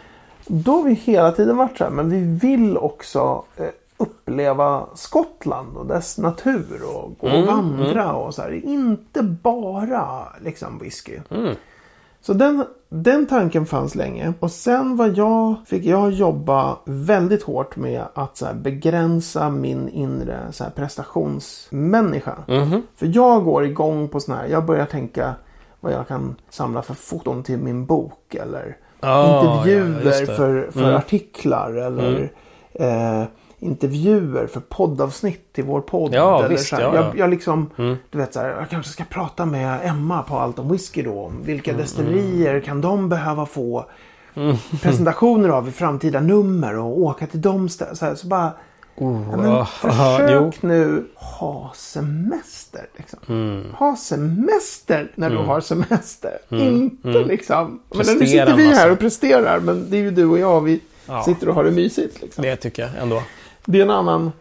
Då 0.46 0.72
har 0.72 0.82
vi 0.82 0.94
hela 0.94 1.32
tiden 1.32 1.56
varit 1.56 1.78
så 1.78 1.84
här, 1.84 1.90
men 1.90 2.10
vi 2.10 2.48
vill 2.48 2.78
också 2.78 3.44
eh, 3.56 3.68
uppleva 3.96 4.86
Skottland 4.94 5.76
och 5.76 5.86
dess 5.86 6.18
natur 6.18 6.80
och 6.94 7.18
gå 7.18 7.26
och 7.26 7.32
Mm, 7.32 7.46
vandra 7.46 8.12
och 8.12 8.34
så 8.34 8.42
här. 8.42 8.64
Inte 8.64 9.22
bara 9.22 10.26
liksom 10.40 10.78
whisky. 10.78 11.18
Mm. 11.30 11.54
Så 12.20 12.32
den, 12.32 12.64
den 13.02 13.26
tanken 13.26 13.66
fanns 13.66 13.94
länge. 13.94 14.32
Och 14.40 14.50
sen 14.50 14.96
var 14.96 15.12
jag, 15.16 15.54
fick 15.66 15.84
jag 15.84 16.10
jobba 16.10 16.76
väldigt 16.84 17.42
hårt 17.42 17.76
med 17.76 18.02
att 18.14 18.36
så 18.36 18.46
begränsa 18.54 19.50
min 19.50 19.88
inre 19.88 20.38
så 20.52 20.64
här, 20.64 20.70
prestationsmänniska. 20.70 22.34
Mhm. 22.48 22.82
För 22.96 23.10
jag 23.16 23.44
går 23.44 23.64
igång 23.64 24.08
på 24.08 24.20
sådana 24.20 24.42
här, 24.42 24.48
jag 24.48 24.64
börjar 24.64 24.86
tänka 24.86 25.34
vad 25.80 25.92
jag 25.92 26.08
kan 26.08 26.34
samla 26.50 26.82
för 26.82 26.94
foton 26.94 27.42
till 27.42 27.58
min 27.58 27.86
bok. 27.86 28.34
Eller 28.34 28.76
Ah, 29.00 29.40
intervjuer 29.44 30.20
ja, 30.20 30.26
för, 30.36 30.70
för 30.72 30.82
Mm. 30.82 30.96
artiklar. 30.96 31.72
Eller 31.74 32.32
eh, 32.72 33.22
intervjuer 33.58 34.46
för 34.46 34.60
poddavsnitt 34.60 35.52
till 35.52 35.64
vår 35.64 35.80
podd. 35.80 36.14
Ja, 36.14 36.38
eller 36.38 36.48
visst, 36.48 36.68
så 36.68 36.76
här. 36.76 36.82
ja, 36.82 36.94
Jag, 36.94 37.04
ja. 37.04 37.12
jag 37.16 37.30
liksom, 37.30 37.70
Mm. 37.78 37.96
du 38.10 38.18
vet 38.18 38.34
så 38.34 38.40
här, 38.40 38.48
jag 38.48 38.70
kanske 38.70 38.92
ska 38.92 39.04
prata 39.04 39.46
med 39.46 39.80
Emma 39.84 40.22
på 40.22 40.36
Allt 40.38 40.58
om 40.58 40.68
Whisky 40.72 41.02
då. 41.02 41.32
Vilka 41.44 41.70
Mm, 41.70 41.82
destillerier 41.82 42.60
kan 42.60 42.80
de 42.80 43.08
behöva 43.08 43.46
få 43.46 43.86
presentationer 44.82 45.48
av 45.48 45.68
i 45.68 45.70
framtida 45.72 46.20
nummer 46.20 46.76
och 46.78 46.98
åka 47.00 47.26
till 47.26 47.40
de. 47.42 47.68
Så, 47.68 47.84
här, 48.00 48.14
så 48.14 48.26
bara, 48.26 48.52
Oh, 48.96 49.22
ja, 49.30 49.36
men 49.36 49.66
försök 49.66 50.30
jo. 50.30 50.52
nu 50.68 51.04
ha 51.14 51.72
semester. 51.76 52.86
Liksom. 52.96 53.18
Mm. 53.28 53.64
Ha 53.78 53.96
semester 53.96 55.10
när 55.14 55.30
du 55.30 55.36
har 55.36 55.60
semester. 55.60 56.38
Inte 56.48 57.08
liksom. 57.24 57.80
Men 57.94 58.06
nu 58.18 58.26
sitter 58.26 58.56
vi 58.56 58.66
här 58.74 58.90
och 58.90 58.98
presterar. 58.98 59.60
Men 59.60 59.90
det 59.90 59.96
är 59.96 60.00
ju 60.00 60.10
du 60.10 60.24
och 60.26 60.38
jag. 60.38 60.60
Vi 60.60 60.80
Ja. 61.06 61.22
sitter 61.22 61.48
och 61.48 61.54
har 61.54 61.64
det 61.64 61.70
mysigt. 61.70 62.22
Liksom. 62.22 62.42
Det 62.42 62.56
tycker 62.56 62.82
jag 62.82 62.90
ändå. 63.02 63.22
Det 63.66 63.78
är 63.78 63.82
en 63.82 63.90
annan... 63.90 64.32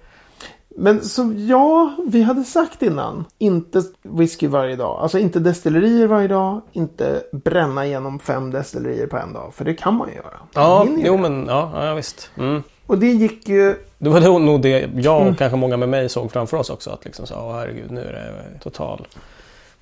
Men 0.77 1.01
så 1.03 1.33
ja, 1.37 1.95
vi 2.07 2.23
hade 2.23 2.43
sagt 2.43 2.81
innan. 2.81 3.25
Inte 3.37 3.81
whisky 4.03 4.47
varje 4.47 4.75
dag. 4.75 4.99
Alltså 5.01 5.19
inte 5.19 5.39
destillerier 5.39 6.07
varje 6.07 6.27
dag. 6.27 6.61
Inte 6.71 7.23
bränna 7.31 7.85
igenom 7.85 8.19
fem 8.19 8.51
destillerier 8.51 9.07
på 9.07 9.17
en 9.17 9.33
dag. 9.33 9.53
För 9.53 9.65
det 9.65 9.73
kan 9.73 9.93
man 9.93 10.09
ju 10.09 10.15
göra. 10.15 10.33
Ja, 10.53 10.87
jo 10.97 11.15
det. 11.15 11.21
men 11.21 11.45
ja, 11.47 11.85
ja 11.85 11.93
visst. 11.93 12.31
Mm. 12.37 12.63
Och 12.87 12.97
det 12.97 13.07
gick 13.11 13.49
ju... 13.49 13.75
Det 13.97 14.09
var 14.09 14.39
nog 14.39 14.61
det 14.61 14.89
jag 14.95 15.15
och 15.15 15.21
Mm. 15.21 15.35
kanske 15.35 15.57
många 15.57 15.77
med 15.77 15.89
mig 15.89 16.09
såg 16.09 16.31
framför 16.31 16.57
oss 16.57 16.69
också. 16.69 16.89
Att 16.89 17.05
liksom 17.05 17.25
så, 17.27 17.35
åh 17.35 17.53
herregud, 17.55 17.91
nu 17.91 18.01
är 18.01 18.13
det 18.13 18.59
total 18.63 19.07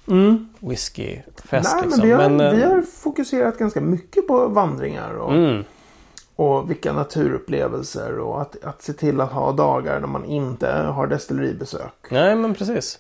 Mm. 0.08 0.50
whiskyfest 0.60 1.50
Nej, 1.52 1.62
liksom. 1.84 1.90
men 1.90 2.02
vi 2.08 2.12
har, 2.12 2.30
Men, 2.30 2.40
eh, 2.48 2.54
vi 2.56 2.64
har 2.64 2.82
fokuserat 2.82 3.58
ganska 3.58 3.82
mycket 3.82 4.28
på 4.28 4.48
vandringar. 4.48 5.14
Och, 5.14 5.34
mm, 5.34 5.64
och 6.42 6.70
vilka 6.70 6.94
naturupplevelser. 6.94 8.20
Och 8.20 8.42
att, 8.42 8.64
att 8.64 8.82
se 8.82 8.94
till 8.94 9.22
att 9.22 9.32
ha 9.32 9.52
dagar 9.52 10.00
när 10.00 10.08
man 10.08 10.26
inte 10.26 10.72
har 10.72 11.08
destilleribesök. 11.08 12.08
nej 12.10 12.36
men 12.36 12.54
precis. 12.54 13.00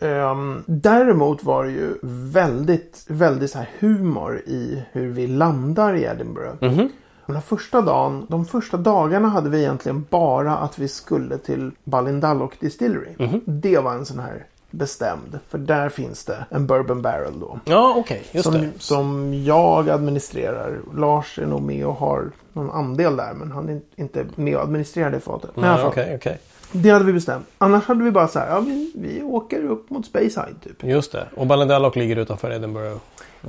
Ehm, 0.00 0.62
däremot 0.66 1.44
var 1.44 1.64
det 1.64 1.70
ju 1.70 1.94
väldigt, 2.32 3.04
väldigt 3.08 3.50
så 3.50 3.58
här 3.58 3.70
humor 3.78 4.38
i 4.46 4.82
hur 4.92 5.08
vi 5.08 5.26
landar 5.26 5.94
i 5.94 6.02
Edinburgh. 6.02 6.54
Mhm. 6.60 6.88
Den 7.26 7.36
här 7.36 7.42
första 7.42 7.80
dagen, 7.80 8.26
de 8.28 8.44
första 8.44 8.76
dagarna 8.76 9.28
hade 9.28 9.50
vi 9.50 9.58
egentligen 9.58 10.06
bara 10.10 10.56
att 10.56 10.78
vi 10.78 10.88
skulle 10.88 11.38
till 11.38 11.70
Ballindalloch 11.84 12.52
Distillery. 12.60 13.14
Mhm. 13.18 13.40
Det 13.44 13.78
var 13.78 13.94
en 13.94 14.04
sån 14.06 14.18
här 14.18 14.46
bestämd. 14.78 15.38
För 15.48 15.58
där 15.58 15.88
finns 15.88 16.24
det 16.24 16.44
en 16.50 16.66
Bourbon 16.66 17.02
Barrel 17.02 17.40
då. 17.40 17.60
Ja 17.64 17.94
okej, 17.96 18.22
just 18.32 18.44
som, 18.44 18.54
det. 18.54 18.70
som 18.78 19.34
jag 19.44 19.90
administrerar. 19.90 20.78
Lars 20.96 21.38
är 21.38 21.46
nog 21.46 21.62
med 21.62 21.86
och 21.86 21.94
har 21.94 22.30
någon 22.52 22.70
andel 22.70 23.16
där. 23.16 23.34
Men 23.34 23.52
han 23.52 23.68
är 23.68 23.80
inte 23.96 24.26
med 24.34 24.56
och 24.56 24.62
administrerar 24.62 25.10
det 25.10 25.20
fatet. 25.20 25.50
Men 25.54 25.74
Nej, 25.74 25.84
Okej, 25.84 26.14
okej. 26.16 26.38
Det 26.72 26.90
hade 26.90 27.04
vi 27.04 27.12
bestämt. 27.12 27.46
Annars 27.58 27.84
hade 27.84 28.04
vi 28.04 28.10
bara 28.10 28.28
så 28.28 28.38
här. 28.38 28.48
Ja, 28.48 28.60
vi, 28.60 28.92
vi 28.94 29.22
åker 29.22 29.64
upp 29.64 29.90
mot 29.90 30.06
Speyside 30.06 30.54
typ. 30.64 30.84
Just 30.84 31.12
det. 31.12 31.26
Och 31.34 31.46
Ballindelloch 31.46 31.96
ligger 31.96 32.16
utanför 32.16 32.52
Edinburgh. 32.52 32.96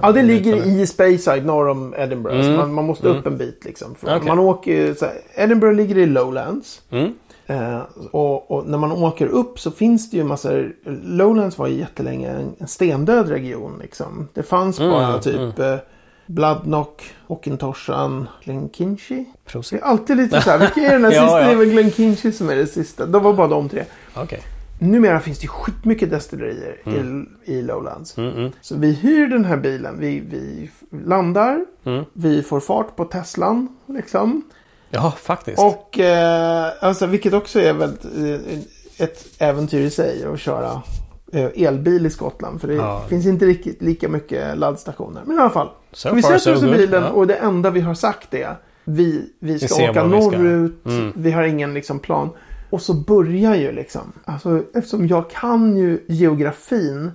Ja, 0.01 0.11
det 0.11 0.21
ligger 0.21 0.65
i 0.65 0.87
Speyside 0.87 1.45
norr 1.45 1.67
om 1.67 1.95
Edinburgh. 1.97 2.39
Mm. 2.39 2.47
Så 2.47 2.61
man, 2.61 2.73
man 2.73 2.85
måste 2.85 3.07
upp 3.07 3.25
en 3.25 3.37
bit 3.37 3.65
liksom. 3.65 3.95
Okej. 4.01 4.21
Man 4.27 4.39
åker 4.39 4.71
ju, 4.71 4.95
så 4.95 5.05
här, 5.05 5.15
Edinburgh 5.35 5.75
ligger 5.75 5.97
i 5.97 6.05
Lowlands. 6.05 6.81
Mm. 6.89 7.13
Eh, 7.49 7.79
och, 8.11 8.51
och 8.51 8.67
när 8.67 8.77
man 8.77 8.91
åker 8.91 9.27
upp 9.27 9.59
så 9.59 9.71
finns 9.71 10.09
det 10.11 10.17
ju 10.17 10.23
massor. 10.23 10.75
Lowlands 11.03 11.57
var 11.57 11.67
ju 11.67 11.77
jättelänge 11.79 12.29
en, 12.29 12.55
en 12.59 12.67
stendöd 12.67 13.29
region. 13.29 13.79
Liksom. 13.81 14.27
Det 14.33 14.43
fanns 14.43 14.79
Mm, 14.79 14.91
bara 14.91 15.19
typ 15.19 15.59
eh, 15.59 15.75
Bloodnock, 16.25 17.13
Auchentoshan, 17.27 18.27
Glenkinchie. 18.43 19.25
Det 19.53 19.73
är 19.75 19.81
alltid 19.81 20.17
lite 20.17 20.41
så 20.41 20.49
här. 20.49 20.57
Vilka 20.75 20.81
är 20.81 20.91
den 20.91 21.03
här 21.05 21.11
Ja, 21.11 21.21
sista? 21.21 21.39
ja. 21.41 21.45
Det 21.47 21.51
är 21.51 21.55
väl 21.55 21.69
Glenkinchie 21.69 22.31
som 22.31 22.49
är 22.49 22.55
det 22.55 22.67
sista. 22.67 23.05
Det 23.05 23.19
var 23.19 23.33
bara 23.33 23.47
de 23.47 23.69
tre. 23.69 23.83
Okej. 24.15 24.41
Numera 24.81 25.19
finns 25.19 25.39
det 25.39 25.47
skitmycket 25.47 26.09
destillerier 26.09 26.77
i, 26.85 27.25
i 27.53 27.61
Lowlands. 27.61 28.17
Mm, 28.17 28.31
mm. 28.37 28.51
Så 28.61 28.75
vi 28.77 28.91
hyr 28.91 29.27
den 29.27 29.45
här 29.45 29.57
bilen. 29.57 29.99
Vi, 29.99 30.19
vi 30.19 30.69
landar. 31.05 31.65
Mm. 31.83 32.03
Vi 32.13 32.41
får 32.43 32.59
fart 32.59 32.95
på 32.95 33.05
Teslan. 33.05 33.67
Liksom. 33.85 34.41
Ja, 34.89 35.11
faktiskt. 35.21 35.59
Och 35.59 35.99
eh, 35.99 36.67
alltså, 36.79 37.05
vilket 37.05 37.33
också 37.33 37.59
är 37.59 37.73
väldigt, 37.73 38.05
ett 38.97 39.25
äventyr 39.39 39.81
i 39.81 39.89
sig 39.89 40.25
att 40.33 40.39
köra 40.39 40.81
eh, 41.33 41.45
elbil 41.55 42.05
i 42.05 42.09
Skottland. 42.09 42.61
För 42.61 42.67
det 42.67 42.73
Ja. 42.73 43.03
finns 43.09 43.25
inte 43.25 43.45
riktigt 43.45 43.81
lika 43.81 44.09
mycket 44.09 44.57
laddstationer. 44.57 45.21
Men 45.25 45.37
i 45.37 45.39
alla 45.39 45.49
fall. 45.49 45.69
So 45.91 46.13
vi 46.13 46.21
sätter 46.23 46.55
oss 46.55 46.63
i 46.63 46.71
bilen 46.71 47.03
och 47.03 47.27
det 47.27 47.35
enda 47.35 47.69
vi 47.69 47.81
har 47.81 47.93
sagt 47.93 48.33
är 48.33 48.55
vi, 48.83 49.29
vi 49.39 49.59
ska 49.59 49.75
åka 49.89 50.03
vi 50.03 50.21
ska. 50.21 50.31
norrut. 50.31 50.85
Mm. 50.85 51.13
Vi 51.15 51.31
har 51.31 51.43
ingen 51.43 51.73
liksom, 51.73 51.99
plan. 51.99 52.29
Och 52.69 52.81
så 52.81 52.93
börjar 52.93 53.55
ju 53.55 53.71
liksom, 53.71 54.01
alltså 54.25 54.63
eftersom 54.73 55.07
jag 55.07 55.29
kan 55.29 55.77
ju 55.77 56.05
geografin. 56.07 57.11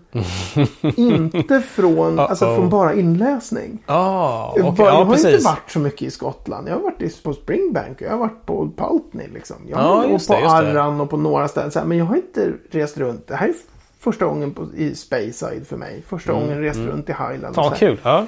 inte 0.97 1.61
från, 1.61 2.19
alltså 2.19 2.45
Uh-oh. 2.45 2.57
från 2.57 2.69
bara 2.71 2.95
inläsning. 2.95 3.83
Ah, 3.87 4.53
Jag, 4.57 4.67
okej. 4.67 4.77
bara, 4.79 4.89
jag 4.89 5.01
ja, 5.01 5.05
har 5.05 5.15
inte 5.15 5.29
precis. 5.29 5.45
varit 5.45 5.71
så 5.71 5.79
mycket 5.79 6.03
i 6.03 6.11
Skottland. 6.11 6.69
Jag 6.69 6.75
har 6.75 6.81
varit 6.83 7.23
på 7.23 7.33
Springbank 7.33 7.97
och 8.01 8.03
jag 8.03 8.11
har 8.11 8.19
varit 8.19 8.47
på 8.47 8.71
Pulteney 8.77 9.29
liksom. 9.35 9.57
Jag 9.67 9.79
Ja, 9.79 9.83
har 9.83 10.09
det, 10.09 10.27
på 10.27 10.35
det. 10.35 10.51
Arran 10.51 11.01
och 11.01 11.11
på 11.11 11.17
några 11.17 11.49
ställen. 11.49 11.71
Här, 11.75 11.85
men 11.85 11.99
jag 11.99 12.05
har 12.05 12.17
inte 12.17 12.53
rest 12.71 12.99
runt. 12.99 13.27
Det 13.27 13.35
här 13.35 13.49
är 13.49 13.55
första 14.01 14.25
gången 14.25 14.55
på, 14.55 14.67
i 14.77 14.95
Speyside 14.95 15.67
för 15.67 15.77
mig. 15.77 16.03
Första 16.09 16.33
gången 16.33 16.51
jag 16.51 16.63
rest 16.65 16.79
runt 16.79 17.09
i 17.09 17.13
Highland. 17.13 17.59
Mm, 17.59 17.71
här. 17.71 17.77
kul. 17.77 17.99
Ja. 18.03 18.27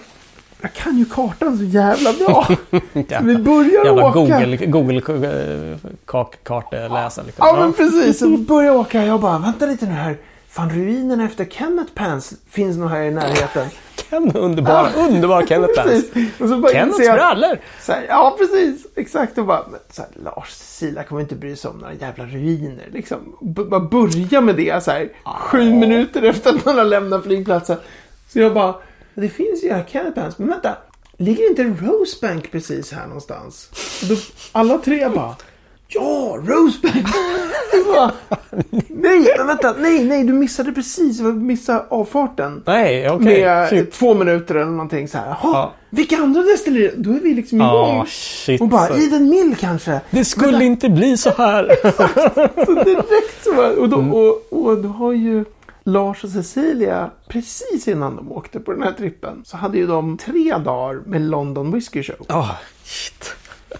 Jag 0.63 0.73
kan 0.73 0.99
ju 0.99 1.05
kartan 1.05 1.59
så 1.59 1.65
jävla 1.65 2.13
bra. 2.13 2.49
Jävla, 2.93 3.21
vi 3.21 3.37
börjar 3.39 3.85
jävla 3.85 4.07
åka. 4.07 4.19
Google, 4.21 4.57
Google 4.57 5.01
kak, 6.05 6.35
kartläsare. 6.43 7.27
Liksom. 7.27 7.47
Ja 7.47 7.57
men 7.61 7.73
precis. 7.73 8.19
Så 8.19 8.29
vi 8.29 8.37
börjar 8.49 8.73
åka. 8.77 9.05
Jag 9.05 9.21
bara, 9.21 9.39
vänta 9.39 9.67
lite 9.67 9.87
nu 9.87 9.93
här. 9.93 10.17
Fan 10.49 10.71
ruinerna 10.71 11.25
efter 11.25 11.45
Kenneth 11.45 11.93
Pants 11.95 12.35
finns 12.51 12.77
nog 12.77 12.91
här 12.91 13.03
i 13.03 13.11
närheten. 13.11 13.69
Ken, 14.11 14.33
underbar, 14.37 14.89
underbar 14.99 15.47
Kenneth 15.47 15.75
Pans. 15.75 15.89
Precis. 15.89 16.41
Och 16.41 16.49
så 16.49 16.57
bara 16.59 16.73
Kenneths 16.73 16.99
jag- 17.07 17.15
brallor! 17.15 17.59
Här, 17.89 18.07
ja, 18.09 18.37
precis. 18.39 18.87
Exakt. 18.97 19.39
Och 19.39 19.47
bara, 19.47 19.63
så 19.91 20.03
här, 20.03 20.11
Lars 20.25 20.51
Cecilia 20.51 21.03
kommer 21.03 21.21
inte 21.21 21.35
bry 21.35 21.57
sig 21.57 21.71
om 21.71 21.79
några 21.79 21.95
jävla 21.95 22.25
ruiner. 22.25 22.85
Liksom. 22.93 23.19
B- 23.41 23.63
bara 23.65 23.81
börja 23.81 24.41
med 24.41 24.57
det 24.57 24.85
så 24.85 24.91
här, 24.91 25.09
sju 25.25 25.75
minuter 25.75 26.23
efter 26.23 26.51
att 26.51 26.65
man 26.65 26.79
har 26.79 26.85
lämnat 26.85 27.23
flygplatsen. 27.25 27.77
Så 28.29 28.39
jag 28.41 28.55
bara, 28.55 28.75
det 29.20 29.28
finns 29.28 29.64
ju 29.64 29.68
Kenneth 29.88 30.20
Pants, 30.20 30.38
men 30.38 30.49
vänta. 30.49 30.76
Ligger 31.18 31.49
inte 31.50 31.62
Rosebank 31.87 32.52
precis 32.52 32.92
här 32.92 33.06
någonstans? 33.06 33.68
Och 34.02 34.08
då, 34.08 34.14
alla 34.52 34.78
tre 34.78 35.08
bara, 35.08 35.35
ja, 35.88 36.38
Rosebank! 36.46 37.06
Bara, 37.87 38.12
nej, 38.88 39.35
men 39.38 39.46
vänta, 39.46 39.75
nej, 39.78 40.04
nej, 40.04 40.25
du 40.25 40.32
missade 40.32 40.73
precis, 40.73 41.18
du 41.18 41.32
missade 41.32 41.85
avfarten. 41.88 42.62
Nej, 42.66 43.11
okej. 43.11 43.44
Med 43.44 43.68
Shit. 43.68 43.92
två 43.92 44.14
minuter 44.14 44.54
eller 44.54 44.70
någonting 44.70 45.08
så 45.08 45.18
här. 45.18 45.26
Jaha, 45.26 45.37
Ja. 45.42 45.73
vilka 45.90 46.16
andra 46.16 46.42
destillerier? 46.42 46.94
Då 46.96 47.11
är 47.11 47.20
vi 47.20 47.35
liksom 47.35 47.58
igång. 47.61 48.00
Ah, 48.00 48.06
shit. 48.08 48.61
och 48.61 48.68
bara, 48.68 48.96
Eden 48.96 49.28
Mill 49.28 49.56
kanske? 49.61 50.00
Det 50.11 50.25
skulle 50.25 50.64
inte 50.64 50.88
bli 50.88 51.16
så 51.16 51.30
här. 51.30 51.76
Så 52.64 52.73
direkt 52.85 53.44
så 53.44 53.52
bara, 53.54 53.68
och, 53.70 53.88
då, 53.88 53.96
Mm. 53.99 54.14
och, 54.14 54.46
och 54.50 54.78
då 54.78 54.88
har 54.88 55.12
ju 55.12 55.44
Lars 55.88 56.25
och 56.25 56.31
Cecilia, 56.31 57.11
precis 57.28 57.88
innan 57.88 58.16
de 58.16 58.33
åkte 58.33 58.61
på 58.61 58.73
den 58.73 58.83
här 58.83 58.93
trippen, 58.93 59.43
så 59.45 59.57
hade 59.57 59.78
ju 59.78 59.87
de 59.87 60.19
tre 60.19 60.59
dagar 60.59 61.00
med 61.07 61.23
London 61.23 61.73
Whiskey 61.73 62.02
Show. 62.02 62.26
Ah, 62.28 62.50
shit. 62.85 63.35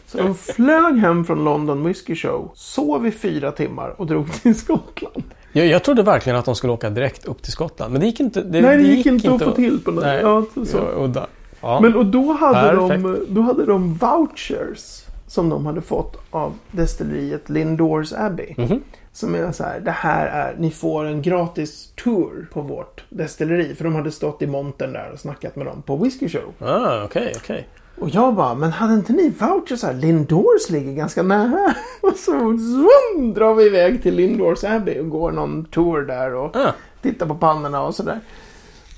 Så 0.07 0.19
de 0.19 0.35
flög 0.35 0.99
hem 0.99 1.25
från 1.25 1.45
London 1.45 1.85
Whiskey 1.85 2.17
Show, 2.17 2.51
sov 2.55 3.07
i 3.07 3.11
fyra 3.11 3.53
timmar 3.53 3.95
och 4.01 4.07
drog 4.07 4.33
till 4.33 4.59
Skottland. 4.59 5.25
Jag, 5.53 5.67
jag 5.67 5.85
trodde 5.85 6.03
verkligen 6.03 6.39
att 6.39 6.45
de 6.45 6.55
skulle 6.55 6.73
åka 6.73 6.91
direkt 6.91 7.25
upp 7.25 7.43
till 7.43 7.53
Skottland. 7.53 7.93
Men 7.93 8.01
det 8.01 8.07
gick 8.07 8.21
inte. 8.21 8.43
Det, 8.43 8.61
Nej, 8.61 8.77
det 8.77 8.83
gick 8.83 9.07
inte 9.07 9.35
att 9.35 9.43
få 9.43 9.51
till 9.51 9.81
på 9.81 9.91
något 9.91 10.05
Nej. 10.05 10.21
ja, 10.23 10.45
så. 10.67 11.07
Där. 11.07 11.27
Ja. 11.61 11.81
Men 11.81 11.97
och 11.97 12.07
då 12.07 12.33
hade, 12.33 12.77
de, 12.77 13.27
då 13.29 13.41
hade 13.41 13.65
de 13.65 13.95
vouchers 13.95 15.03
som 15.27 15.49
de 15.49 15.67
hade 15.67 15.81
fått 15.81 16.17
av 16.31 16.53
destilleriet 16.71 17.49
Lindors 17.49 18.13
Abbey. 18.13 18.55
Mhm. 18.57 18.83
Som 19.17 19.35
är 19.35 19.53
så 19.53 19.65
här, 19.65 19.81
det 19.81 19.91
här 19.91 20.27
är, 20.27 20.57
ni 20.59 20.71
får 20.71 21.05
en 21.05 21.23
gratis 21.23 21.93
tour 22.05 22.49
på 22.53 22.61
vårt 22.61 23.05
destilleri. 23.09 23.75
För 23.75 23.85
de 23.85 23.95
hade 23.95 24.11
stått 24.13 24.43
i 24.43 24.47
montern 24.47 24.93
där 24.93 25.11
och 25.13 25.21
snackat 25.21 25.57
med 25.57 25.67
dem 25.67 25.83
på 25.83 25.97
Whiskey 25.97 26.29
Show. 26.29 26.69
Ah, 26.69 27.05
okej, 27.05 27.33
okej. 27.37 27.69
Och 28.01 28.09
jag 28.09 28.35
bara, 28.35 28.55
men 28.55 28.73
hade 28.73 28.95
inte 28.95 29.13
ni 29.13 29.29
vouchers 29.39 29.83
här? 29.83 29.93
Lindors 29.95 30.71
ligger 30.71 30.93
ganska 30.93 31.23
nära. 31.23 31.75
Och 32.01 32.17
så 32.17 32.33
zoom, 32.59 33.35
drar 33.35 33.55
vi 33.55 33.67
iväg 33.67 34.03
till 34.03 34.15
Lindors 34.15 34.65
Abbey 34.65 35.01
och 35.01 35.11
går 35.11 35.31
någon 35.33 35.65
tour 35.65 36.03
där 36.03 36.35
och 36.35 36.57
Ah. 36.57 36.73
tittar 37.03 37.27
på 37.27 37.35
pannorna 37.35 37.83
och 37.83 37.95
sådär. 37.95 38.21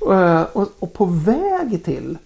Och, 0.01 0.15
eh, 0.15 0.43
och, 0.53 0.69
och 0.79 0.93
på 0.93 1.05
väg 1.05 1.85
till 1.85 2.19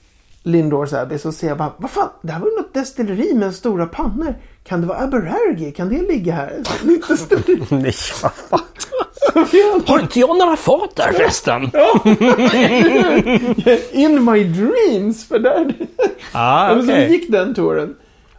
Lindors 0.43 0.93
Abbey 0.93 1.19
så 1.19 1.33
ser 1.33 1.49
jag 1.49 1.59
bara, 1.59 1.73
vad 1.77 1.91
fan, 1.91 2.09
det 2.23 2.33
här 2.33 2.41
var 2.41 2.49
ju 2.49 2.57
något 2.57 2.75
destilleri 2.75 3.35
med 3.35 3.55
stora 3.55 3.87
pannor. 3.87 4.35
Kan 4.65 4.81
det 4.81 4.87
vara 4.87 4.99
Aberargi? 4.99 5.73
Kan 5.73 5.89
det 5.89 6.03
ligga 6.03 6.33
här? 6.33 6.63
Destilleri. 7.09 7.63
Nej, 7.71 7.95
vad 8.23 8.33
fan. 8.33 8.61
Hade- 9.35 9.83
Har 9.93 9.99
inte 10.01 10.21
jag 10.21 10.39
några 10.39 10.57
fat 10.57 10.97
där 10.97 11.13
förresten? 11.13 11.63
In 13.93 14.25
my 14.25 14.45
dreams! 14.45 15.29
För 15.29 15.39
där... 15.39 15.75
Ah, 16.33 16.75
men 16.75 16.87
så 16.87 16.93
gick 16.93 17.31
den 17.31 17.55
touren. 17.55 17.97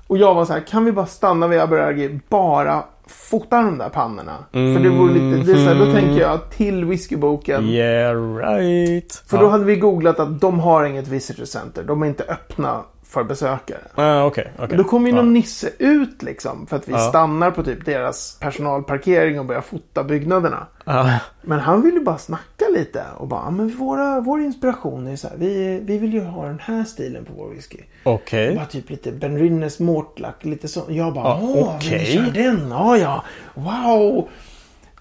Och 0.07 0.17
jag 0.17 0.33
var 0.33 0.45
så 0.45 0.53
här, 0.53 0.59
kan 0.59 0.85
vi 0.85 0.91
bara 0.91 1.05
stanna 1.05 1.47
vid 1.47 1.59
Aberargi, 1.59 2.19
bara 2.29 2.83
fota 3.07 3.61
de 3.61 3.77
där 3.77 3.89
pannorna? 3.89 4.45
För 4.51 4.79
det 4.79 4.89
vore 4.89 5.13
lite, 5.13 5.51
det 5.51 5.59
är 5.59 5.65
så 5.65 5.73
här, 5.73 5.85
då 5.85 5.91
tänker 5.91 6.21
jag 6.21 6.49
till 6.49 6.85
whiskyboken. 6.85 7.69
Yeah, 7.69 8.35
right. 8.35 9.23
För 9.27 9.37
då 9.37 9.47
hade 9.47 9.63
vi 9.63 9.75
googlat 9.75 10.19
att 10.19 10.41
de 10.41 10.59
har 10.59 10.85
inget 10.85 11.07
visitor 11.07 11.45
center. 11.45 11.83
De 11.83 12.03
är 12.03 12.07
inte 12.07 12.23
öppna 12.23 12.83
för 13.13 13.23
besökare. 13.23 13.79
Ah, 13.95 14.23
okej, 14.23 14.51
okej. 14.59 14.77
Då 14.77 14.83
kommer 14.83 15.09
ju 15.09 15.15
någon 15.15 15.33
nisse 15.33 15.69
ut 15.77 16.23
liksom. 16.23 16.67
För 16.67 16.75
att 16.75 16.87
vi 16.87 16.91
Ja. 16.91 16.99
stannar 16.99 17.51
på 17.51 17.63
typ 17.63 17.85
deras 17.85 18.37
personalparkering 18.39 19.39
och 19.39 19.45
börjar 19.45 19.61
fota 19.61 20.03
byggnaderna. 20.03 20.67
Ah, 20.85 21.09
Men 21.41 21.59
han 21.59 21.81
ville 21.81 21.99
bara 21.99 22.17
snacka 22.17 22.65
lite 22.73 23.03
och 23.17 23.27
bara, 23.27 23.41
"Ja, 23.45 23.51
men 23.51 23.69
våra, 23.77 24.21
vår 24.21 24.41
inspiration 24.41 25.07
är 25.07 25.15
så 25.15 25.27
här, 25.27 25.35
vi, 25.37 25.79
vi 25.83 25.97
vill 25.97 26.13
ju 26.13 26.23
ha 26.23 26.45
den 26.45 26.59
här 26.59 26.83
stilen 26.83 27.25
på 27.25 27.33
vår 27.37 27.49
whisky. 27.49 27.77
Okej. 28.03 28.55
Bara 28.55 28.65
typ 28.65 28.89
lite 28.89 29.11
Ben 29.11 29.37
Rinnes 29.39 29.79
Mortlack, 29.79 30.35
lite 30.45 30.67
så. 30.67 30.81
Jag 30.87 31.13
bara, 31.13 31.23
Ja, 31.23 31.39
åh, 31.41 31.79
vill 31.79 31.91
ni 31.91 32.05
köra 32.05 32.29
den? 32.29 32.67
Ja, 32.69 32.97
ja, 32.97 33.23
wow. 33.53 34.27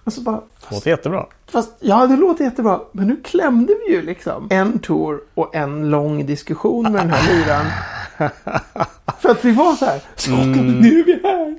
Och 0.05 0.13
så 0.13 0.21
bara, 0.21 0.41
Låter 0.71 0.89
jättebra. 0.89 1.25
fast 1.51 1.71
ja, 1.79 2.07
det 2.07 2.15
låter 2.15 2.43
jättebra. 2.43 2.79
Men 2.91 3.07
nu 3.07 3.15
klämde 3.23 3.73
vi 3.87 3.93
ju 3.93 4.01
liksom 4.01 4.47
en 4.51 4.79
tour 4.79 5.21
och 5.33 5.55
en 5.55 5.89
lång 5.89 6.25
diskussion 6.25 6.83
med 6.83 6.93
den 7.01 7.09
här 7.09 7.33
liraren. 7.45 7.65
För 9.21 9.29
att 9.29 9.45
vi 9.45 9.51
var 9.51 9.73
så 9.75 9.85
här, 9.85 9.99
Mm. 10.27 10.51
nu 10.79 10.99
är 10.99 11.03
vi 11.03 11.19
här. 11.23 11.55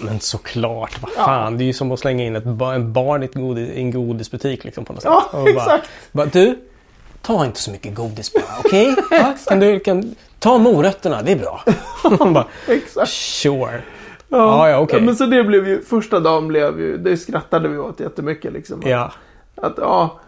Men 0.00 0.20
såklart, 0.20 1.02
vad 1.02 1.10
fan. 1.12 1.58
Det 1.58 1.64
är 1.64 1.66
ju 1.66 1.72
som 1.72 1.92
att 1.92 2.00
slänga 2.00 2.24
in 2.24 2.36
ett, 2.36 2.44
en 2.46 2.92
barn 2.92 3.22
i, 3.22 3.24
ett 3.24 3.34
godis, 3.34 3.70
en 3.74 3.90
godisbutik 3.90 4.64
liksom 4.64 4.84
på 4.84 4.92
något 4.92 5.02
sätt. 5.02 5.12
Ja, 5.14 5.28
bara, 5.32 5.50
exakt. 5.50 5.88
Bara, 6.12 6.26
du, 6.26 6.58
ta 7.22 7.44
inte 7.46 7.60
så 7.60 7.70
mycket 7.70 7.94
godis 7.94 8.32
bara, 8.32 8.44
okej? 8.64 8.94
Va? 9.10 9.34
Kan 9.46 9.60
du, 9.60 9.80
kan, 9.80 10.14
ta 10.38 10.58
morötterna, 10.58 11.22
det 11.22 11.32
är 11.32 11.36
bra. 11.36 11.64
Bara, 12.32 12.46
Exakt. 12.68 13.10
sure. 13.10 13.82
Ja, 14.28 14.68
ja, 14.70 14.78
okej. 14.78 15.00
Men 15.00 15.16
så 15.16 15.26
det 15.26 15.44
blev 15.44 15.68
ju, 15.68 15.82
första 15.84 16.20
dagen 16.20 16.48
blev 16.48 16.80
ju, 16.80 16.96
det 16.98 17.16
skrattade 17.16 17.68
vi 17.68 17.78
åt 17.78 18.00
jättemycket 18.00 18.52
liksom. 18.52 18.82
Ja, 18.86 19.12
Att 19.56 19.74
ja, 19.76 20.20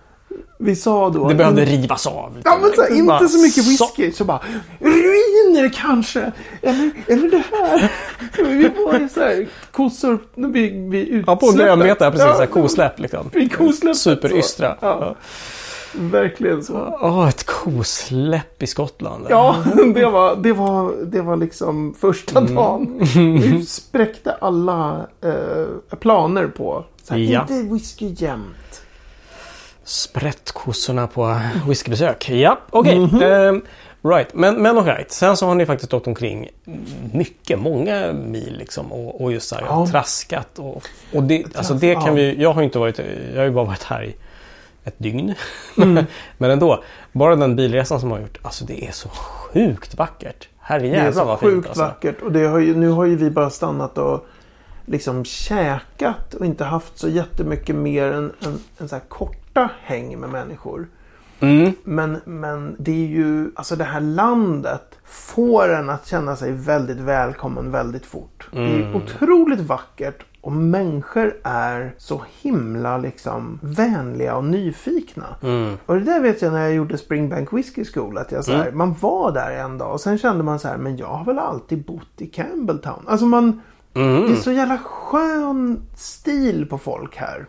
vi 0.59 0.77
sa 0.77 1.11
då. 1.11 1.29
det 1.29 1.35
behövde 1.35 1.65
rivas 1.65 2.07
av. 2.07 2.41
Ja 2.45 2.59
men 2.63 2.73
så, 2.73 2.83
här, 2.83 3.03
bara, 3.07 3.19
inte 3.19 3.29
så 3.33 3.39
mycket 3.39 3.67
whisky. 3.67 4.13
Så 4.13 4.25
bara, 4.25 4.41
ruiner 4.79 5.73
kanske. 5.75 6.33
Eller, 6.63 6.91
eller 7.07 7.31
det 7.31 7.43
här. 7.53 7.93
Vi 8.45 8.69
var 8.69 8.99
ju 8.99 9.09
så 9.09 9.21
här, 9.21 9.49
kossor, 9.71 10.19
vi, 10.35 10.71
vi 10.91 11.25
Ja, 11.27 11.37
på 11.37 11.51
grönbete, 11.53 12.11
precis. 12.11 12.27
Ja, 12.27 12.37
Ja, 12.41 12.47
kosläpp 12.47 13.01
liksom. 13.01 13.31
Vi 13.33 13.49
kosläppet. 13.49 13.97
Superystra. 13.99 14.77
så. 14.81 14.87
Ja, 14.87 15.15
verkligen 15.93 16.63
så. 16.65 16.99
Åh, 17.03 17.29
ett 17.29 17.47
kosläpp 17.47 18.63
i 18.63 18.67
Skottland. 18.67 19.27
Ja, 19.31 19.57
det 19.95 20.07
var, 20.07 20.37
det 20.37 20.53
var, 20.53 20.93
det 21.05 21.21
var 21.23 21.37
liksom 21.37 21.95
första 22.01 22.39
Mm. 22.41 22.55
dagen. 22.55 22.99
Vi 23.41 23.67
spräckte 23.67 24.33
alla 24.33 25.07
eh, 25.25 25.97
planer 25.97 26.47
på, 26.47 26.85
så 27.03 27.15
här, 27.15 27.21
Ja. 27.21 27.41
inte 27.41 27.75
whisky 27.75 28.15
jämt. 28.19 28.57
Sprättkossorna 29.91 31.07
på 31.07 31.41
whiskybesök. 31.69 32.31
Ja, 32.31 32.59
okej. 32.71 32.99
Mhm. 32.99 33.23
Ehm, 33.23 33.63
right, 34.03 34.35
men, 34.35 34.63
men 34.63 34.79
alright. 34.79 35.13
Sen 35.13 35.37
så 35.37 35.47
har 35.47 35.55
ni 35.55 35.67
faktiskt 35.67 35.95
åkt 35.95 36.07
omkring 36.07 36.49
mycket, 37.13 37.59
många 37.59 38.13
mil 38.13 38.57
liksom. 38.59 38.93
Och, 38.93 39.21
och 39.21 39.33
just 39.33 39.49
så 39.49 39.55
här, 39.55 39.65
Ja. 39.69 39.87
traskat. 39.91 40.59
Och, 40.59 40.83
och 41.15 41.23
det, 41.23 41.57
alltså 41.57 41.75
det 41.75 41.95
kan 41.95 42.15
vi, 42.15 42.43
jag 42.43 42.53
har 42.53 42.61
ju 42.61 42.65
inte 42.65 42.79
varit, 42.79 42.99
jag 43.33 43.37
har 43.41 43.45
ju 43.45 43.51
bara 43.51 43.65
varit 43.65 43.83
här 43.83 44.05
i 44.05 44.17
ett 44.85 44.95
dygn. 44.99 45.35
Mm. 45.77 46.05
men 46.39 46.51
ändå, 46.51 46.83
bara 47.13 47.37
den 47.37 47.57
bilresan 47.57 48.01
som 48.01 48.11
har 48.11 48.21
gjort. 48.21 48.39
Alltså 48.43 48.65
det 48.65 48.87
är 48.87 48.93
så 48.93 49.09
sjukt 49.09 49.95
vackert. 49.95 50.49
Det 50.69 50.75
är 50.75 50.79
Herrejävlar 50.79 51.13
så 51.13 51.25
vad 51.25 51.41
fint 51.41 51.53
sjukt 51.53 51.69
alltså. 51.69 51.83
vackert. 51.83 52.23
Och 52.23 52.33
det 52.33 52.47
har 52.47 52.59
ju, 52.59 52.77
nu 52.77 52.89
har 52.89 53.05
ju 53.05 53.17
vi 53.17 53.31
bara 53.31 53.51
stannat 53.51 53.99
och 53.99 54.27
liksom 54.87 55.25
käkat 55.25 56.35
och 56.35 56.47
inte 56.47 56.65
haft 56.65 56.99
så 56.99 57.09
jättemycket 57.09 57.77
mer 57.77 58.07
än, 58.07 58.33
än, 58.45 58.61
än 58.79 58.89
så 58.89 58.95
här 58.95 59.03
korta 59.55 59.71
häng 59.83 60.21
med 60.21 60.31
människor. 60.31 60.89
Mm. 61.41 61.73
Men, 61.85 62.21
men 62.25 62.77
det 62.79 62.93
är 62.93 63.07
ju, 63.07 63.51
alltså 63.55 63.77
det 63.77 63.85
här 63.85 64.01
landet 64.01 64.99
får 65.05 65.69
en 65.69 65.91
att 65.91 66.07
känna 66.07 66.37
sig 66.37 66.53
väldigt 66.53 66.99
välkommen 67.01 67.71
väldigt 67.71 68.07
fort. 68.07 68.49
Det 68.53 68.59
är 68.59 68.81
Mm. 68.83 68.97
otroligt 68.97 69.61
vackert 69.61 70.23
och 70.41 70.53
människor 70.53 71.35
är 71.45 71.95
så 71.99 72.23
himla 72.43 72.99
liksom 72.99 73.59
vänliga 73.63 74.37
och 74.37 74.45
nyfikna. 74.45 75.27
Mm. 75.43 75.75
Och 75.87 75.95
det 75.95 76.01
där 76.05 76.21
vet 76.21 76.43
jag 76.43 76.53
när 76.53 76.61
jag 76.63 76.75
gjorde 76.75 76.99
Springbank 76.99 77.53
Whiskey 77.53 77.85
School. 77.85 78.19
Att 78.19 78.33
jag 78.33 78.45
så 78.45 78.53
här, 78.53 78.71
Man 78.73 78.95
var 79.01 79.33
där 79.33 79.51
en 79.51 79.79
dag 79.79 79.93
och 79.93 80.01
sen 80.01 80.19
kände 80.19 80.45
man 80.45 80.59
så 80.59 80.69
här, 80.69 80.77
men 80.77 80.97
jag 80.97 81.07
har 81.07 81.25
väl 81.25 81.39
alltid 81.39 81.85
bott 81.85 82.11
i 82.21 82.27
Campbelltown. 82.27 83.05
Alltså 83.07 83.27
man, 83.27 83.61
Mm. 83.95 84.23
Det 84.27 84.33
är 84.33 84.37
så 84.37 84.53
jävla 84.53 84.79
skön 84.79 85.83
stil 85.97 86.67
på 86.71 86.79
folk 86.79 87.17
här. 87.17 87.47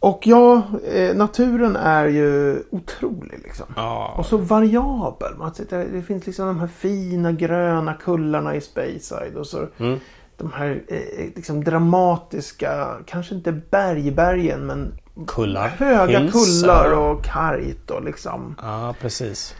Och 0.00 0.26
ja, 0.26 0.62
eh, 0.92 1.16
naturen 1.16 1.76
är 1.76 2.04
ju 2.06 2.62
otrolig 2.70 3.40
liksom. 3.44 3.66
Ja. 3.76 4.14
Och 4.18 4.26
så 4.26 4.36
variabel. 4.36 5.36
Man 5.38 5.54
sitter, 5.54 5.86
det 5.92 6.02
finns 6.02 6.26
liksom 6.26 6.46
de 6.46 6.60
här 6.60 6.66
fina 6.66 7.32
gröna 7.32 7.94
kullarna 7.94 8.54
i 8.54 8.60
Speyside. 8.60 9.36
Och 9.36 9.46
så 9.46 9.66
Mm. 9.78 10.00
de 10.36 10.52
här 10.52 10.82
eh, 10.88 11.26
liksom 11.36 11.64
dramatiska, 11.64 12.96
kanske 13.06 13.34
inte 13.34 13.52
bergbergen 13.52 14.66
men 14.66 14.92
Kullar. 15.26 15.68
höga 15.68 16.18
Hills, 16.18 16.32
kullar 16.62 16.92
och 16.92 17.24
kargt 17.24 17.90
och 17.90 18.04
liksom. 18.04 18.54
Ja, 18.62 18.94
precis. 19.00 19.54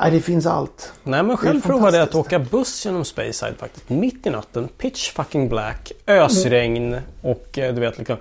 Nej, 0.00 0.10
det 0.10 0.20
finns 0.20 0.46
allt. 0.46 0.92
Nej, 1.02 1.22
men 1.22 1.36
själv 1.36 1.60
Det 1.60 1.66
provade 1.68 1.96
jag 1.96 2.04
att 2.08 2.14
åka 2.14 2.38
buss 2.38 2.86
genom 2.86 3.04
Speyside 3.04 3.54
faktiskt. 3.58 3.88
Mitt 3.90 4.26
i 4.26 4.30
natten. 4.30 4.68
Pitch 4.78 5.10
fucking 5.12 5.48
black. 5.48 5.92
Ösregn 6.06 6.96
och 7.22 7.58
eh, 7.58 7.74
du 7.74 7.80
vet 7.80 7.98
liksom... 7.98 8.16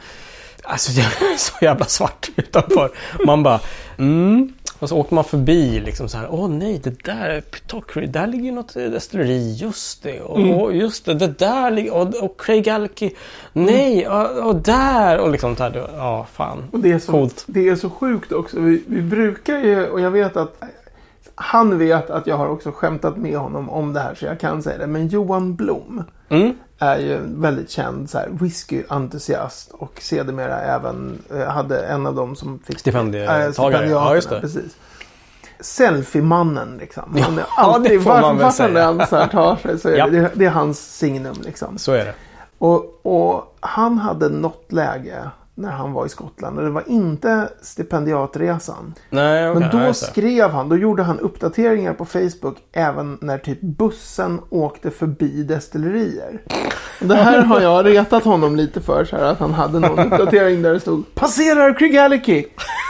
Alltså 0.72 0.92
det 0.92 1.02
är 1.02 1.38
så 1.38 1.54
jävla 1.66 1.86
svart 1.86 2.30
utanför. 2.36 2.92
Man 3.26 3.44
bara... 3.44 3.60
Mm. 3.98 4.54
Och 4.80 4.90
så 4.90 4.98
åker 4.98 5.16
man 5.16 5.24
förbi 5.24 5.80
liksom 5.80 6.10
så 6.10 6.18
här. 6.18 6.28
Åh 6.32 6.50
nej, 6.50 6.80
det 6.84 7.04
där 7.04 7.30
är 7.30 7.42
Pitockery. 7.42 8.08
Där 8.08 8.28
ligger 8.28 8.52
något 8.52 8.76
eh, 8.76 8.84
destilleri. 8.84 9.54
Just 9.54 10.04
det. 10.04 10.22
Och, 10.22 10.38
Mm. 10.40 10.52
och 10.54 10.76
just 10.76 11.06
det. 11.06 11.14
Det 11.14 11.40
där 11.40 11.72
ligger... 11.72 11.94
Och, 11.94 12.16
och 12.24 12.42
Craig 12.42 12.70
Alki. 12.70 13.16
Nej, 13.54 14.08
och, 14.08 14.48
och 14.48 14.56
där. 14.56 15.18
Och 15.18 15.32
liksom 15.32 15.56
så 15.56 15.64
här. 15.64 15.90
Ja, 15.98 16.28
fan. 16.34 16.64
Och 16.72 16.80
det 16.80 16.92
är 16.92 17.00
så, 17.00 17.12
Coolt. 17.12 17.44
det 17.48 17.70
är 17.70 17.76
så 17.76 17.90
sjukt 17.90 18.32
också. 18.32 18.60
Vi, 18.60 18.84
vi 18.88 19.02
brukar 19.02 19.58
ju, 19.58 19.88
och 19.88 20.02
jag 20.02 20.12
vet 20.12 20.38
att 20.38 20.64
han 21.36 21.78
vet 21.78 22.10
att 22.10 22.28
jag 22.28 22.38
har 22.38 22.48
också 22.48 22.72
skämtat 22.72 23.18
med 23.18 23.38
honom 23.38 23.70
om 23.70 23.94
det 23.94 24.00
här 24.00 24.16
så 24.16 24.26
jag 24.26 24.40
kan 24.40 24.64
säga 24.64 24.78
det. 24.78 24.88
Men 24.88 25.08
Johan 25.08 25.56
Blom 25.56 26.04
Mm. 26.30 26.54
Är 26.82 26.98
ju 26.98 27.20
väldigt 27.24 27.70
känd 27.70 28.10
så 28.10 28.18
här, 28.18 28.28
whisky-entusiast 28.32 29.72
och 29.72 30.00
sedermera 30.02 30.60
även 30.62 31.20
eh, 31.34 31.48
hade 31.48 31.86
en 31.86 32.06
av 32.06 32.16
dem 32.16 32.36
som 32.36 32.60
fick 32.60 32.80
Stipendietagare. 32.80 33.54
stipendiaterna, 33.54 33.92
Ja, 33.92 34.16
just 34.16 34.30
det. 34.30 34.42
Precis. 34.42 34.78
Selfie-mannen 35.60 36.78
liksom. 36.80 37.18
Han 37.22 37.38
är 37.38 37.44
Ja, 37.58 37.64
alltid, 37.64 37.92
det 37.92 38.00
får 38.04 38.22
man 38.22 38.36
väl 38.38 38.44
han 38.44 38.54
säga. 38.54 38.84
än 38.88 39.08
så 39.08 39.16
här 39.16 39.28
tar 39.28 39.56
sig 39.56 39.80
så 39.80 39.90
är 39.90 39.98
Ja. 39.98 40.08
det, 40.08 40.20
det, 40.22 40.32
det 40.34 40.46
är 40.46 40.50
hans 40.50 40.98
signum 40.98 41.36
liksom. 41.44 41.78
Så 41.78 41.92
är 41.92 42.06
det. 42.06 42.14
Och, 42.58 43.00
och 43.06 43.56
han 43.60 43.98
hade 43.98 44.30
något 44.30 44.72
läge 44.72 45.30
när 45.56 45.72
han 45.72 45.94
var 45.94 46.06
i 46.06 46.10
Skottland 46.10 46.58
och 46.58 46.64
det 46.64 46.70
var 46.70 46.84
inte 46.88 47.50
stipendiatresan. 47.62 48.94
Nej, 49.10 49.50
okej. 49.50 49.62
Men 49.62 49.72
då 49.80 49.88
det. 49.88 49.94
skrev 49.94 50.50
han, 50.50 50.70
då 50.70 50.78
gjorde 50.78 51.04
han 51.04 51.20
uppdateringar 51.20 51.94
på 51.94 52.06
Facebook 52.06 52.58
även 52.72 53.18
när 53.22 53.38
typ 53.38 53.62
bussen 53.62 54.40
åkte 54.50 54.92
förbi 54.92 55.44
destillerier. 55.44 56.42
Och 57.02 57.08
det 57.08 57.16
här 57.16 57.42
har 57.42 57.62
jag 57.62 57.86
retat 57.86 58.24
honom 58.24 58.56
lite 58.56 58.82
för 58.82 59.06
så 59.06 59.16
här 59.18 59.24
att 59.24 59.40
han 59.40 59.54
hade 59.54 59.80
någon 59.80 60.00
uppdatering 60.00 60.62
där 60.62 60.74
det 60.74 60.80
stod 60.80 61.16
Passerar 61.16 61.74
Craigallachie! 61.80 62.46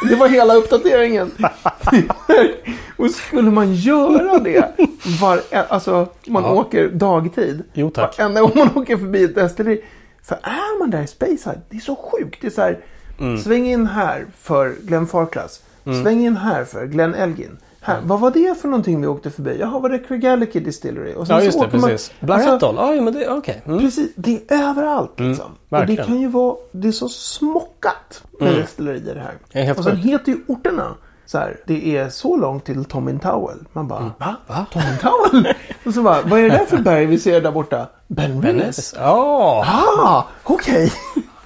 Det 0.09 0.15
var 0.15 0.27
hela 0.27 0.55
uppdateringen. 0.55 1.31
och 2.97 3.11
skulle 3.11 3.51
man 3.51 3.73
göra 3.73 4.39
det 4.39 4.75
var, 5.21 5.41
alltså 5.69 6.07
man 6.27 6.43
Ja. 6.43 6.51
åker 6.51 6.89
dagtid. 6.89 7.63
Jo, 7.73 7.89
tack. 7.89 8.17
Varenda 8.19 8.41
gång 8.41 8.51
man 8.55 8.69
åker 8.75 8.97
förbi 8.97 9.23
ett 9.23 9.35
destilleri. 9.35 9.81
För 10.23 10.35
är 10.43 10.79
man 10.79 10.89
där 10.89 11.01
i 11.03 11.07
Speyside, 11.07 11.61
det 11.69 11.77
är 11.77 11.81
så 11.81 11.95
sjukt. 11.95 12.41
Det 12.41 12.47
är 12.47 12.51
så 12.51 12.61
här, 12.61 12.79
Mm. 13.19 13.37
sväng 13.37 13.67
in 13.67 13.87
här 13.87 14.25
för 14.37 14.75
Glenn 14.81 15.07
Farclas. 15.07 15.61
Sväng 15.83 16.25
in 16.25 16.37
här 16.37 16.63
för 16.65 16.85
Glenn 16.85 17.13
Elgin. 17.15 17.57
Här, 17.81 17.95
Mm. 17.97 18.07
Vad 18.07 18.19
var 18.19 18.31
det 18.31 18.57
för 18.61 18.67
någonting 18.67 19.01
vi 19.01 19.07
åkte 19.07 19.31
förbi? 19.31 19.57
Jaha, 19.59 19.79
var 19.79 19.89
det 19.89 19.99
Craigallachie 19.99 20.61
Distillery? 20.61 21.13
Och 21.15 21.27
sen 21.27 21.35
Ja, 21.35 21.39
så 21.41 21.45
just 21.45 21.59
det. 21.59 21.65
åker 21.67 21.77
man- 21.77 21.89
Precis. 21.89 22.11
Black 22.19 22.47
Alltså. 22.47 22.73
Ja, 22.77 23.01
men 23.01 23.13
det... 23.13 23.29
Okej. 23.29 23.61
Mm. 23.65 23.79
Precis, 23.79 24.11
det 24.15 24.51
är 24.51 24.69
överallt 24.69 25.19
liksom. 25.19 25.51
och 25.69 25.85
det 25.85 25.95
kan 25.95 26.21
ju 26.21 26.27
vara, 26.27 26.55
det 26.71 26.87
är 26.87 26.91
så 26.91 27.09
smockat 27.09 28.23
med 28.39 28.55
destillerier 28.55 29.15
här. 29.53 29.77
Och 29.77 29.83
sen 29.83 29.97
heter 29.97 30.31
ju 30.31 30.37
orterna 30.47 30.95
så 31.31 31.37
här, 31.37 31.57
det 31.67 31.97
är 31.97 32.09
så 32.09 32.37
långt 32.37 32.65
till 32.65 32.85
Tomin 32.85 33.19
Towel. 33.19 33.57
Man 33.73 33.87
bara, 33.87 33.99
Mm. 33.99 34.11
va? 34.17 34.35
Va? 34.47 34.65
Tomin 34.73 34.97
Towel? 35.01 35.53
och 35.85 35.93
så 35.93 36.01
bara, 36.03 36.21
vad 36.21 36.39
är 36.39 36.43
det 36.43 36.49
där 36.57 36.65
för 36.65 36.77
berg 36.77 37.05
vi 37.05 37.19
ser 37.19 37.41
där 37.41 37.51
borta? 37.51 37.87
Ben 38.07 38.41
Rennes. 38.41 38.95
Ja, 38.97 39.65
Ah, 39.99 40.23
okej. 40.43 40.91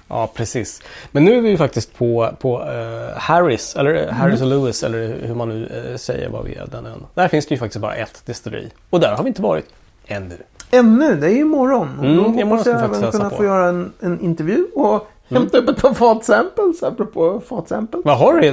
ja, 0.08 0.32
precis. 0.36 0.82
Men 1.12 1.26
nu 1.26 1.38
är 1.38 1.42
vi 1.42 1.50
ju 1.50 1.58
faktiskt 1.58 1.98
på, 1.98 2.30
på 2.40 2.62
eh, 2.64 3.18
Harris, 3.20 3.76
eller 3.76 4.08
eh, 4.08 4.14
Harris 4.14 4.42
och 4.42 4.48
Lewis, 4.48 4.84
eller 4.84 5.18
hur 5.24 5.36
man 5.36 5.50
nu 5.50 5.90
eh, 5.92 5.98
säger 5.98 6.30
vad 6.30 6.46
vi 6.46 6.56
är. 6.56 6.66
Den 6.72 6.86
ön. 6.86 7.06
Där 7.14 7.28
finns 7.28 7.46
det 7.48 7.54
ju 7.54 7.60
faktiskt 7.60 7.82
bara 7.82 7.96
ett 7.96 8.22
destilleri. 8.26 8.70
Och 8.90 9.00
där 9.00 9.16
har 9.16 9.24
vi 9.24 9.28
inte 9.28 9.42
varit 9.42 9.66
ännu. 10.08 10.38
Ännu, 10.72 11.16
det 11.16 11.28
är 11.28 11.32
ju 11.32 11.40
imorgon. 11.42 12.00
Och 12.00 12.06
Mm, 12.06 12.18
då 12.18 12.46
hoppas 12.46 12.66
jag 12.66 12.84
även 12.84 13.12
kunna 13.12 13.30
på. 13.30 13.36
få 13.36 13.44
göra 13.44 13.66
en, 13.70 13.94
en 14.00 14.20
intervju 14.20 14.66
och 14.76 15.08
hämta 15.30 15.58
upp 15.58 15.70
ett 15.70 15.82
par 15.82 15.94
fatsamples, 15.94 16.84
apropå 16.84 17.42
fatsamples. 17.50 18.06
Vad 18.06 18.18
har 18.18 18.34
du? 18.40 18.48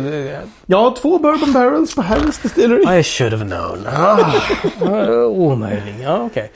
Jag 0.66 0.78
har 0.78 0.90
två 0.90 1.18
bourbon 1.18 1.52
barrels 1.52 1.94
på 1.94 2.02
Harris 2.02 2.38
Distillery. 2.38 2.98
I 2.98 3.02
should 3.02 3.32
have 3.32 3.44
known. 3.44 3.86
Ah, 3.96 5.24
omöjlig. 5.26 5.94
Ja, 6.02 6.22
okej. 6.22 6.52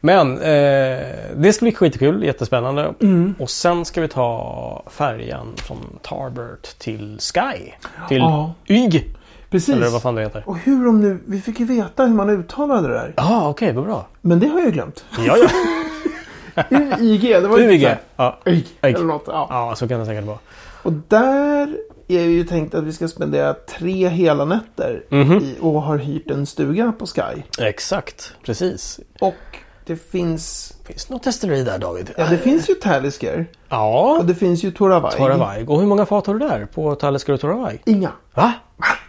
Men 0.00 0.38
eh, 0.38 0.98
det 1.36 1.52
ska 1.52 1.64
bli 1.64 1.72
skitkul, 1.74 2.24
jättespännande. 2.24 2.94
Mm. 3.00 3.34
Och 3.38 3.50
sen 3.50 3.84
ska 3.84 4.00
vi 4.00 4.08
ta 4.08 4.82
färjan 4.90 5.52
från 5.56 5.98
Tarbert 6.02 6.78
till 6.78 7.18
Sky. 7.20 7.72
Till 8.08 8.18
Ja. 8.18 8.52
YG. 8.68 9.04
Precis. 9.50 9.74
Eller 9.74 9.88
vad 9.88 10.02
fan 10.02 10.14
det 10.14 10.22
heter. 10.22 10.42
Och 10.46 10.56
hur 10.58 10.84
de 10.84 11.00
nu, 11.00 11.20
vi 11.26 11.40
fick 11.40 11.60
ju 11.60 11.66
veta 11.66 12.04
hur 12.06 12.14
man 12.14 12.30
uttalade 12.30 12.88
det 12.88 12.94
där. 12.94 13.12
Ja, 13.16 13.22
ah, 13.42 13.48
okej, 13.48 13.72
vad 13.72 13.84
bra. 13.84 14.06
Men 14.20 14.40
det 14.40 14.46
har 14.46 14.60
jag 14.60 14.72
glömt. 14.72 15.04
Ja, 15.18 15.36
ja. 15.36 15.48
UIG, 16.70 17.22
det 17.22 17.48
var 17.48 17.58
YG. 17.58 17.80
så 17.82 17.88
här, 17.88 17.98
Ja. 18.16 18.38
YG. 18.46 18.66
eller 18.80 19.04
något. 19.04 19.24
Ja. 19.26 19.46
ja, 19.50 19.74
så 19.76 19.88
kan 19.88 20.00
det 20.00 20.06
säkert 20.06 20.24
vara. 20.24 20.38
Och 20.82 20.92
där 20.92 21.76
är 22.08 22.22
ju 22.22 22.44
tänkt 22.44 22.74
att 22.74 22.84
vi 22.84 22.92
ska 22.92 23.08
spendera 23.08 23.54
tre 23.54 24.08
hela 24.08 24.44
nätter 24.44 25.04
Mhm. 25.10 25.32
i, 25.38 25.56
och 25.60 25.82
har 25.82 25.96
hyrt 25.98 26.30
en 26.30 26.46
stuga 26.46 26.92
på 26.98 27.06
Sky. 27.06 27.42
Exakt, 27.58 28.32
precis. 28.44 29.00
Och 29.20 29.34
det 29.86 29.96
finns, 29.96 30.74
Finns 30.84 31.04
det 31.04 31.14
något 31.14 31.22
destilleri 31.22 31.62
där 31.64 31.78
David? 31.78 32.10
ja 32.16 32.26
det 32.30 32.38
finns 32.38 32.70
ju 32.70 32.74
Talisker 32.74 33.46
Ja, 33.68 34.16
och 34.20 34.26
det 34.26 34.34
finns 34.34 34.62
ju 34.64 34.70
Toravaig. 34.70 35.12
Toravaig. 35.16 35.70
Och 35.70 35.80
hur 35.80 35.86
många 35.86 36.06
fat 36.06 36.26
har 36.26 36.34
du 36.34 36.48
där 36.48 36.66
på 36.74 36.94
Talisker 36.94 37.32
och 37.32 37.40
Toravaig? 37.40 37.82
Inga. 37.86 38.10
Va? 38.34 38.52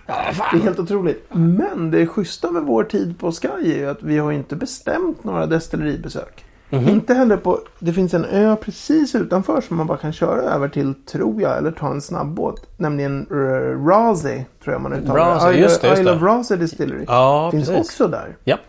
Det 0.07 0.57
är 0.57 0.59
helt 0.63 0.79
otroligt. 0.79 1.25
Men 1.31 1.91
det 1.91 2.07
schyssta 2.07 2.51
med 2.51 2.63
vår 2.63 2.83
tid 2.83 3.19
på 3.19 3.31
Sky 3.31 3.47
är 3.47 3.77
ju 3.77 3.89
att 3.89 4.03
vi 4.03 4.17
har 4.17 4.31
inte 4.31 4.55
bestämt 4.55 5.23
några 5.23 5.45
destilleribesök. 5.45 6.45
Mhm. 6.69 6.89
Inte 6.89 7.13
heller 7.13 7.37
på... 7.37 7.59
Det 7.79 7.93
finns 7.93 8.13
en 8.13 8.25
ö 8.25 8.55
precis 8.61 9.15
utanför 9.15 9.61
som 9.61 9.77
man 9.77 9.87
bara 9.87 9.97
kan 9.97 10.13
köra 10.13 10.41
över 10.41 10.67
till, 10.69 10.93
tror 11.11 11.41
jag, 11.41 11.57
eller 11.57 11.71
ta 11.71 11.87
en 11.91 12.01
snabbåt. 12.01 12.67
Nämligen 12.77 13.27
uh, 13.31 13.85
Razi, 13.87 14.45
tror 14.63 14.73
jag 14.73 14.81
man 14.81 14.93
uttalar 14.93 15.19
Razi, 15.19 15.49
Isle, 15.49 15.59
just 15.61 15.81
det, 15.81 15.87
just 15.87 16.01
Isle 16.01 16.11
of 16.11 16.21
Razi 16.21 16.55
Distillery. 16.57 17.03
Ja, 17.07 17.51
finns 17.51 17.67
precis. 17.69 17.85
också 17.85 18.07
där. 18.07 18.35
Japp, 18.43 18.59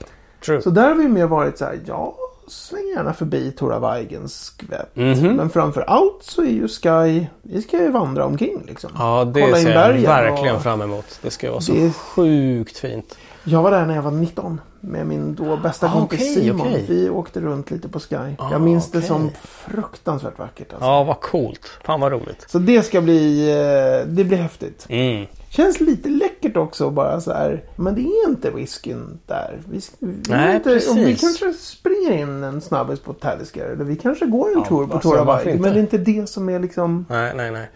true. 0.45 0.63
Så 0.63 0.71
där 0.71 0.89
har 0.89 0.95
vi 0.95 1.09
mer 1.09 1.27
varit 1.27 1.59
så 1.59 1.65
här, 1.65 1.79
ja, 1.87 2.15
sväng 2.49 2.89
gärna 2.97 3.13
förbi 3.13 3.53
Toravaigens 3.53 4.35
skvätt. 4.45 4.97
Mhm. 4.97 5.37
Men 5.37 5.51
framför 5.51 5.81
allt 5.81 6.19
så 6.23 6.43
är 6.43 6.47
ju 6.51 6.69
Sky, 6.69 7.27
vi 7.43 7.63
ska 7.63 7.77
ju 7.83 7.91
vandra 7.91 8.25
omkring 8.27 8.63
liksom. 8.67 8.91
Ja, 8.99 9.25
det 9.35 9.41
Kolla 9.41 9.57
ser 9.57 9.71
jag 9.71 9.93
verkligen 10.03 10.57
och- 10.57 10.63
fram 10.63 10.83
emot. 10.83 11.19
Det 11.23 11.31
ska 11.31 11.51
vara 11.51 11.61
så 11.61 11.73
Det 11.73 11.85
är- 11.87 11.91
sjukt 11.93 12.79
fint. 12.79 13.17
Jag 13.45 13.63
var 13.63 13.71
där 13.71 13.87
när 13.87 13.95
jag 13.95 14.03
var 14.03 14.11
19 14.11 14.61
med 14.81 15.07
min 15.07 15.35
då 15.35 15.57
bästa 15.57 15.87
Ah, 15.87 15.93
kompis 15.93 16.21
okej, 16.21 16.35
Simon. 16.35 16.61
okej. 16.67 16.85
Vi 16.89 17.11
åkte 17.11 17.41
runt 17.41 17.71
lite 17.71 17.89
på 17.89 18.01
Sky. 18.01 18.17
Ah, 18.39 18.51
jag 18.53 18.61
minns 18.61 18.91
det 18.91 18.99
okej. 18.99 19.09
som 19.09 19.31
fruktansvärt 19.43 20.39
vackert. 20.39 20.73
Alltså. 20.73 20.87
Ja, 20.89 21.05
vad 21.05 21.21
coolt. 21.21 21.61
Fan 21.85 22.01
vad 22.01 22.13
roligt. 22.13 22.45
Så 22.51 22.59
det 22.59 22.83
ska 22.83 23.01
bli, 23.01 23.51
eh, 23.51 24.09
det 24.09 24.25
blir 24.25 24.37
häftigt. 24.39 24.87
Mm. 24.89 25.27
Känns 25.49 25.81
lite 25.81 26.09
läckert 26.09 26.57
också 26.57 26.91
bara 26.91 27.21
så 27.21 27.33
här. 27.33 27.65
Men 27.77 27.95
det 27.95 28.01
är 28.01 28.29
inte 28.29 28.51
whiskyn 28.51 29.19
där. 29.27 29.59
Vi, 29.71 29.81
vi 29.99 30.17
Nej, 30.29 30.57
inte, 30.57 30.71
och 30.71 30.97
vi 30.97 31.05
precis. 31.05 31.21
kanske 31.21 31.53
springer 31.53 32.13
in 32.13 32.45
en 32.45 32.61
snabbis 32.61 33.01
på 33.01 33.13
Talisker. 33.13 33.65
Eller 33.67 33.85
vi 33.85 33.97
kanske 33.97 34.27
går 34.27 34.49
en 34.49 34.59
Ja, 34.59 34.65
tour 34.65 34.87
på 34.87 34.93
alltså, 34.95 35.49
inte? 35.51 35.63
Men 35.63 35.73
det 35.73 35.79
är 35.79 35.81
inte 35.81 35.99
det 35.99 36.29
som 36.29 36.49
är 36.49 36.59
liksom 36.59 37.07
Nej, 37.09 37.33
nej, 37.37 37.51
nej. 37.51 37.69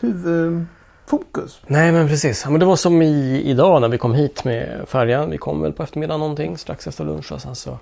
Huvudfokus. 1.10 1.60
Nej, 1.66 1.92
men 1.92 2.08
precis. 2.08 2.46
Men 2.46 2.60
det 2.60 2.66
var 2.66 2.76
som 2.76 3.02
i, 3.02 3.42
idag 3.44 3.80
när 3.80 3.88
vi 3.88 3.98
kom 3.98 4.14
hit 4.14 4.44
med 4.44 4.88
färjan. 4.88 5.30
Vi 5.30 5.38
kom 5.38 5.62
väl 5.62 5.72
på 5.72 5.82
eftermiddagen 5.82 6.20
någonting 6.20 6.58
strax 6.58 6.86
efter 6.86 7.04
lunch 7.04 7.32
och 7.32 7.40
sen 7.42 7.54
så 7.54 7.78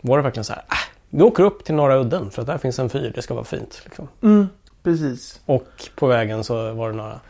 var 0.00 0.16
det 0.16 0.22
verkligen 0.22 0.44
så 0.44 0.52
här. 0.52 0.62
Äh, 0.62 0.76
vi 1.10 1.22
åker 1.22 1.42
upp 1.42 1.64
till 1.64 1.74
Norra 1.74 1.96
udden 1.96 2.30
för 2.30 2.42
att 2.42 2.46
där 2.46 2.58
finns 2.58 2.78
en 2.78 2.90
fyr. 2.90 3.12
Det 3.14 3.22
ska 3.22 3.34
vara 3.34 3.44
fint. 3.44 3.80
Liksom. 3.84 4.08
Mm, 4.22 4.48
precis. 4.82 5.40
Och 5.46 5.68
på 5.94 6.06
vägen 6.06 6.44
så 6.44 6.72
var 6.72 6.90
det 6.90 6.96
några 6.96 7.20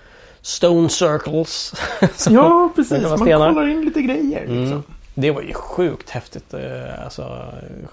Stone 0.42 0.88
Circles. 0.88 1.74
Ja, 2.28 2.72
precis. 2.76 3.02
Man 3.02 3.18
kollar 3.18 3.68
in 3.68 3.84
lite 3.84 4.02
grejer. 4.02 4.40
Liksom. 4.40 4.66
Mm. 4.66 4.82
Det 5.14 5.30
var 5.30 5.42
ju 5.42 5.54
sjukt 5.54 6.10
häftigt. 6.10 6.54
Eh, 6.54 7.04
Alltså, 7.04 7.44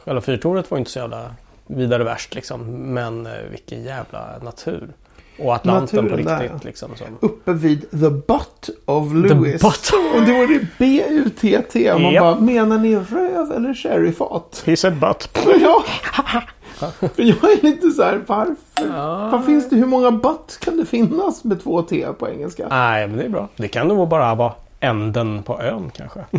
själva 0.04 0.22
fyrtornet 0.22 0.72
var 0.72 0.78
inte 0.78 0.92
så 0.92 1.00
jävla 1.00 1.36
vidare 1.68 2.04
värst 2.04 2.36
liksom. 2.36 2.62
Men 2.94 3.26
eh, 3.26 3.34
vilken 3.52 3.84
jävla 3.84 4.38
natur. 4.42 4.88
Och 5.44 5.56
Atlanten 5.56 6.04
Naturen 6.04 6.24
på 6.24 6.30
där, 6.30 6.40
riktigt 6.40 6.60
ja. 6.64 6.68
liksom. 6.68 6.96
Som... 6.96 7.08
uppe 7.20 7.54
vid 7.54 7.92
The 7.92 8.10
Butt 8.10 8.70
of 8.86 9.14
Lewis. 9.14 9.62
butt. 9.62 9.92
Och 10.16 10.22
då 10.22 10.34
var 10.34 10.48
det 10.48 10.68
B-U-T-T. 10.78 11.92
Och 11.92 12.02
man 12.02 12.14
Japp. 12.14 12.24
bara, 12.24 12.40
menar 12.40 12.78
ni 12.78 12.96
röv 12.96 13.52
eller 13.52 13.74
sherryfat? 13.74 14.64
He 14.66 14.78
said 14.78 14.98
but. 15.00 15.30
ja. 15.62 15.84
För 16.90 17.24
jag 17.24 17.44
är 17.44 17.64
lite 17.64 17.92
så 17.92 18.04
här, 18.04 18.22
varför? 18.28 18.96
Ja. 18.96 19.30
Vad 19.32 19.46
finns 19.46 19.70
det? 19.70 19.76
Hur 19.76 19.86
många 19.86 20.12
butt 20.12 20.58
kan 20.62 20.78
det 20.78 20.86
finnas 20.86 21.44
med 21.44 21.64
två 21.64 21.82
T 21.82 22.08
på 22.20 22.30
engelska? 22.30 22.68
Nej, 22.70 23.08
men 23.08 23.18
det 23.18 23.24
är 23.24 23.30
bra. 23.30 23.48
Det 23.56 23.68
kan 23.68 23.88
nog 23.88 24.08
bara 24.08 24.36
vara 24.36 24.54
änden 24.80 25.44
på 25.44 25.62
ön 25.62 25.92
kanske. 25.96 26.20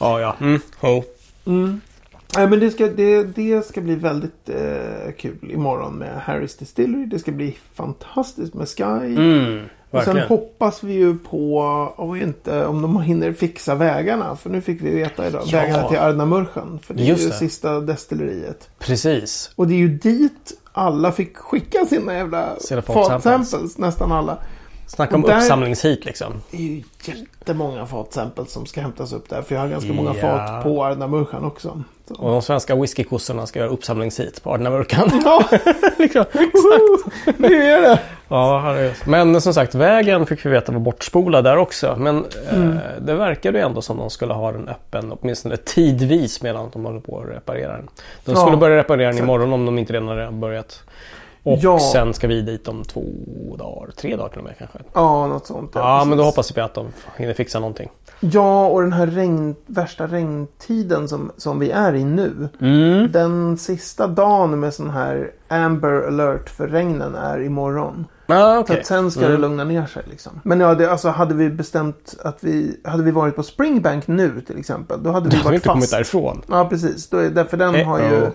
ja, 0.00 0.20
ja. 0.20 0.36
Mm. 0.40 0.60
Oh. 0.80 1.02
Mm. 1.46 1.80
Nej, 2.36 2.48
men 2.48 2.60
det 2.60 2.70
ska, 2.70 2.86
det, 2.86 3.22
det 3.24 3.66
ska 3.66 3.80
bli 3.80 3.94
väldigt 3.94 4.48
eh, 4.48 5.12
kul 5.18 5.50
imorgon 5.50 5.94
med 5.94 6.20
Harris 6.20 6.56
Distillery. 6.56 7.06
Det 7.06 7.18
ska 7.18 7.32
bli 7.32 7.56
fantastiskt 7.74 8.54
med 8.54 8.68
Sky. 8.68 8.82
Mm, 9.16 9.60
och 9.90 10.02
sen 10.02 10.18
hoppas 10.18 10.82
vi 10.82 10.92
ju 10.92 11.18
på, 11.18 11.56
och 11.96 12.18
inte 12.18 12.66
om 12.66 12.82
de 12.82 13.00
hinner 13.02 13.32
fixa 13.32 13.74
vägarna. 13.74 14.36
För 14.36 14.50
nu 14.50 14.60
fick 14.60 14.82
vi 14.82 14.90
veta 14.90 15.26
idag, 15.26 15.42
Ja. 15.46 15.58
vägarna 15.60 15.88
till 15.88 15.98
Ardnamurchen. 15.98 16.78
För 16.82 16.94
det 16.94 17.02
är 17.02 17.06
Just 17.06 17.22
ju 17.24 17.28
det. 17.28 17.34
sista 17.34 17.80
destilleriet. 17.80 18.70
Precis. 18.78 19.50
Och 19.56 19.66
det 19.68 19.74
är 19.74 19.78
ju 19.78 19.88
dit 19.88 20.52
alla 20.72 21.12
fick 21.12 21.36
skicka 21.36 21.84
sina 21.86 22.14
jävla 22.14 22.46
fatsamples. 22.68 23.22
fatsamples. 23.22 23.78
Nästan 23.78 24.12
alla. 24.12 24.38
Snacka 24.94 25.14
om 25.14 25.22
där- 25.22 25.36
uppsamlingshit 25.36 26.04
liksom. 26.04 26.42
Det 26.50 26.56
är 26.56 26.60
ju 26.60 26.82
jättemånga 27.04 27.86
fatsamples 27.86 28.52
som 28.52 28.66
ska 28.66 28.80
hämtas 28.80 29.12
upp 29.12 29.28
där. 29.28 29.42
För 29.42 29.54
jag 29.54 29.62
har 29.62 29.68
ganska 29.68 29.92
många 29.92 30.14
Ja. 30.14 30.20
fat 30.20 30.62
på 30.62 30.84
Ardnamurchen 30.84 31.44
också. 31.44 31.82
Så. 32.08 32.14
Och 32.14 32.30
de 32.30 32.42
svenska 32.42 32.74
whiskykossorna 32.74 33.46
ska 33.46 33.58
göra 33.58 33.68
uppsamlingshit 33.70 34.42
på 34.42 34.52
Ardnamurkan. 34.54 35.10
Ja, 35.24 35.44
liksom. 35.98 36.24
det 37.38 37.68
är 37.68 37.80
det. 37.82 38.00
Ja, 38.28 38.58
herregud. 38.64 38.94
Men 39.06 39.40
som 39.40 39.54
sagt, 39.54 39.74
vägen 39.74 40.26
fick 40.26 40.46
vi 40.46 40.50
veta 40.50 40.72
var 40.72 40.80
bortspolad 40.80 41.44
där 41.44 41.56
också. 41.56 41.94
Men 41.98 42.24
Mm. 42.50 42.72
eh, 42.72 42.78
det 43.00 43.14
verkade 43.14 43.58
ju 43.58 43.64
ändå 43.64 43.82
som 43.82 43.96
de 43.96 44.10
skulle 44.10 44.32
ha 44.32 44.52
den 44.52 44.68
öppen 44.68 45.12
åtminstone 45.20 45.56
tidvis 45.56 46.42
medan 46.42 46.70
de 46.72 46.84
håller 46.84 47.00
på 47.00 47.20
att 47.20 47.28
reparera 47.36 47.72
den. 47.76 47.88
De 48.24 48.32
Ja, 48.32 48.36
skulle 48.40 48.56
börja 48.56 48.76
reparera 48.76 49.00
den 49.06 49.10
exakt. 49.10 49.24
imorgon 49.24 49.52
om 49.52 49.66
de 49.66 49.78
inte 49.78 49.92
redan 49.92 50.08
har 50.08 50.30
börjat. 50.30 50.82
Och 51.42 51.58
Ja. 51.62 51.78
sen 51.92 52.14
ska 52.14 52.26
vi 52.28 52.42
dit 52.42 52.68
om 52.68 52.84
två 52.84 53.02
dagar, 53.58 53.90
tre 53.96 54.16
dagar 54.16 54.28
till 54.28 54.38
och 54.38 54.44
med 54.44 54.54
kanske. 54.58 54.78
Ja, 54.92 55.26
något 55.26 55.46
sånt. 55.46 55.70
Ja, 55.74 55.98
men 55.98 56.08
precis. 56.08 56.18
då 56.18 56.24
hoppas 56.24 56.56
vi 56.56 56.60
att 56.60 56.74
de 56.74 56.86
hinner 57.16 57.34
fixa 57.34 57.58
någonting. 57.60 57.90
Ja, 58.22 58.66
och 58.66 58.80
den 58.82 58.92
här 58.92 59.06
regn, 59.06 59.56
värsta 59.66 60.06
regntiden 60.06 61.08
som, 61.08 61.32
som 61.36 61.58
vi 61.58 61.70
är 61.70 61.94
i 61.94 62.04
nu. 62.04 62.48
Mm. 62.60 63.12
Den 63.12 63.58
sista 63.58 64.06
dagen 64.06 64.60
med 64.60 64.74
sån 64.74 64.90
här 64.90 65.30
Amber 65.48 66.06
alert 66.06 66.50
för 66.50 66.68
regnen 66.68 67.14
är 67.14 67.42
imorgon. 67.42 68.06
Ah, 68.26 68.54
Så 68.54 68.60
okej. 68.60 68.80
att 68.80 68.86
sen 68.86 69.10
ska 69.10 69.20
Mm. 69.20 69.32
det 69.32 69.38
lugna 69.38 69.64
ner 69.64 69.86
sig 69.86 70.02
liksom. 70.10 70.40
Men 70.44 70.60
ja, 70.60 70.74
det, 70.74 70.90
alltså 70.90 71.08
hade 71.08 71.34
vi 71.34 71.50
bestämt 71.50 72.14
att 72.24 72.38
vi... 72.40 72.80
Hade 72.84 73.02
vi 73.02 73.10
varit 73.10 73.36
på 73.36 73.42
Springbank 73.42 74.06
nu 74.06 74.40
till 74.40 74.58
exempel. 74.58 75.02
Då 75.02 75.10
hade 75.10 75.28
vi 75.28 75.30
Då 75.30 75.36
har 75.36 75.42
vi 75.42 75.46
varit 75.48 75.54
inte 75.54 75.68
kommit 75.68 75.82
fast. 75.84 75.92
därifrån. 75.92 76.42
Ja, 76.48 76.64
precis. 76.68 77.08
Då 77.08 77.18
är, 77.18 77.44
för 77.44 77.56
den 77.56 77.84
har 77.84 77.98
ju... 77.98 78.30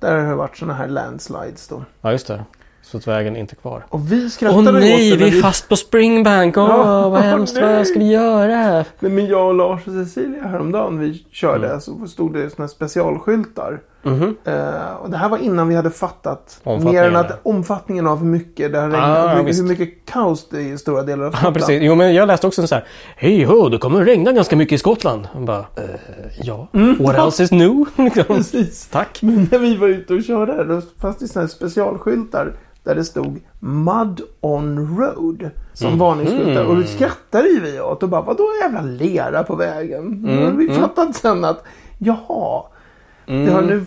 Där 0.00 0.18
har 0.18 0.28
det 0.28 0.34
varit 0.34 0.56
såna 0.56 0.74
här 0.74 0.88
landslides 0.88 1.68
då. 1.68 1.84
Ja, 2.00 2.12
just 2.12 2.26
det. 2.26 2.44
Så 2.82 2.96
att 2.96 3.06
vägen 3.06 3.36
är 3.36 3.40
inte 3.40 3.54
kvar. 3.56 3.86
Och 3.88 4.12
vi 4.12 4.24
Åh 4.24 4.28
skrattade 4.30 4.72
nej, 4.72 5.12
åt 5.12 5.18
det. 5.18 5.24
vi 5.24 5.30
när 5.30 5.36
är 5.38 5.42
fast 5.42 5.68
på 5.68 5.76
Springbank. 5.76 6.56
Åh, 6.56 6.64
Ja, 6.68 7.08
vad 7.08 7.20
hemskt. 7.22 7.54
nej. 7.60 7.76
Vad 7.76 7.86
ska 7.86 7.98
vi 7.98 8.10
göra? 8.12 8.84
Nej, 9.00 9.12
men 9.12 9.26
jag 9.26 9.48
och 9.48 9.54
Lars 9.54 9.86
och 9.86 9.92
Cecilia 9.92 10.42
häromdagen 10.46 10.98
vi 10.98 11.24
körde 11.30 11.66
Mm. 11.66 11.80
så 11.80 12.06
stod 12.06 12.32
det 12.32 12.50
såna 12.50 12.62
här 12.64 12.68
specialskyltar. 12.68 13.80
Mhm. 14.02 14.36
Eh, 14.44 14.94
och 15.02 15.10
det 15.10 15.16
här 15.16 15.28
var 15.28 15.38
innan 15.38 15.68
vi 15.68 15.74
hade 15.74 15.90
fattat 15.90 16.60
mer 16.64 17.04
än 17.04 17.16
att 17.16 17.40
omfattningen 17.42 18.06
av 18.06 18.18
hur 18.18 18.26
mycket 18.26 18.72
det 18.72 18.78
har 18.78 18.88
regnat. 18.88 19.18
Ah, 19.18 19.34
hur, 19.34 19.44
visst. 19.44 19.64
mycket 19.64 20.06
kaos 20.06 20.48
det 20.48 20.56
är 20.56 20.72
i 20.72 20.78
stora 20.78 21.02
delar 21.02 21.24
av 21.26 21.30
Skottland. 21.32 21.56
precis. 21.56 21.78
Jo, 21.82 21.94
men 21.94 22.14
jag 22.14 22.26
läste 22.26 22.46
också 22.46 22.66
så 22.66 22.74
här. 22.74 22.84
Hej 23.16 23.44
ho, 23.44 23.68
det 23.68 23.78
kommer 23.78 24.04
regna 24.04 24.32
ganska 24.32 24.56
mycket 24.56 24.72
i 24.76 24.78
Skottland. 24.78 25.28
Man 25.34 25.44
bara, 25.44 25.58
eh, 25.58 25.84
ja. 26.42 26.66
What 27.00 27.16
else 27.16 27.42
is 27.42 27.50
new? 27.52 27.84
Liksom. 27.96 28.24
Precis. 28.24 28.86
Tack. 28.92 29.18
Men 29.22 29.48
när 29.50 29.58
vi 29.58 29.76
var 29.76 29.88
ute 29.88 30.14
och 30.14 30.22
körde 30.22 30.52
här, 30.52 30.64
då 30.64 30.80
fanns 31.00 31.16
det 31.18 31.28
såna 31.28 31.40
här 31.42 31.48
specialskyltar 31.48 32.52
där 32.84 32.94
det 32.94 33.04
stod 33.04 33.40
Mud 33.60 34.20
on 34.40 34.98
Road 34.98 35.50
som 35.72 35.88
Mhm. 35.90 35.98
varningsskyltar. 35.98 36.64
Och 36.64 36.76
då 36.76 36.82
skrattade 36.82 37.48
ju 37.48 37.60
vi 37.60 37.80
åt 37.80 38.02
och 38.02 38.08
bara, 38.08 38.22
vadå 38.22 38.44
jävla 38.62 38.80
lera 38.82 39.42
på 39.42 39.54
vägen? 39.56 40.02
Mm, 40.28 40.56
vi 40.58 40.64
mm. 40.68 40.80
fattade 40.80 41.12
sen 41.12 41.44
att, 41.44 41.62
jaha, 41.98 42.62
det 43.26 43.50
har 43.50 43.62
nu 43.62 43.86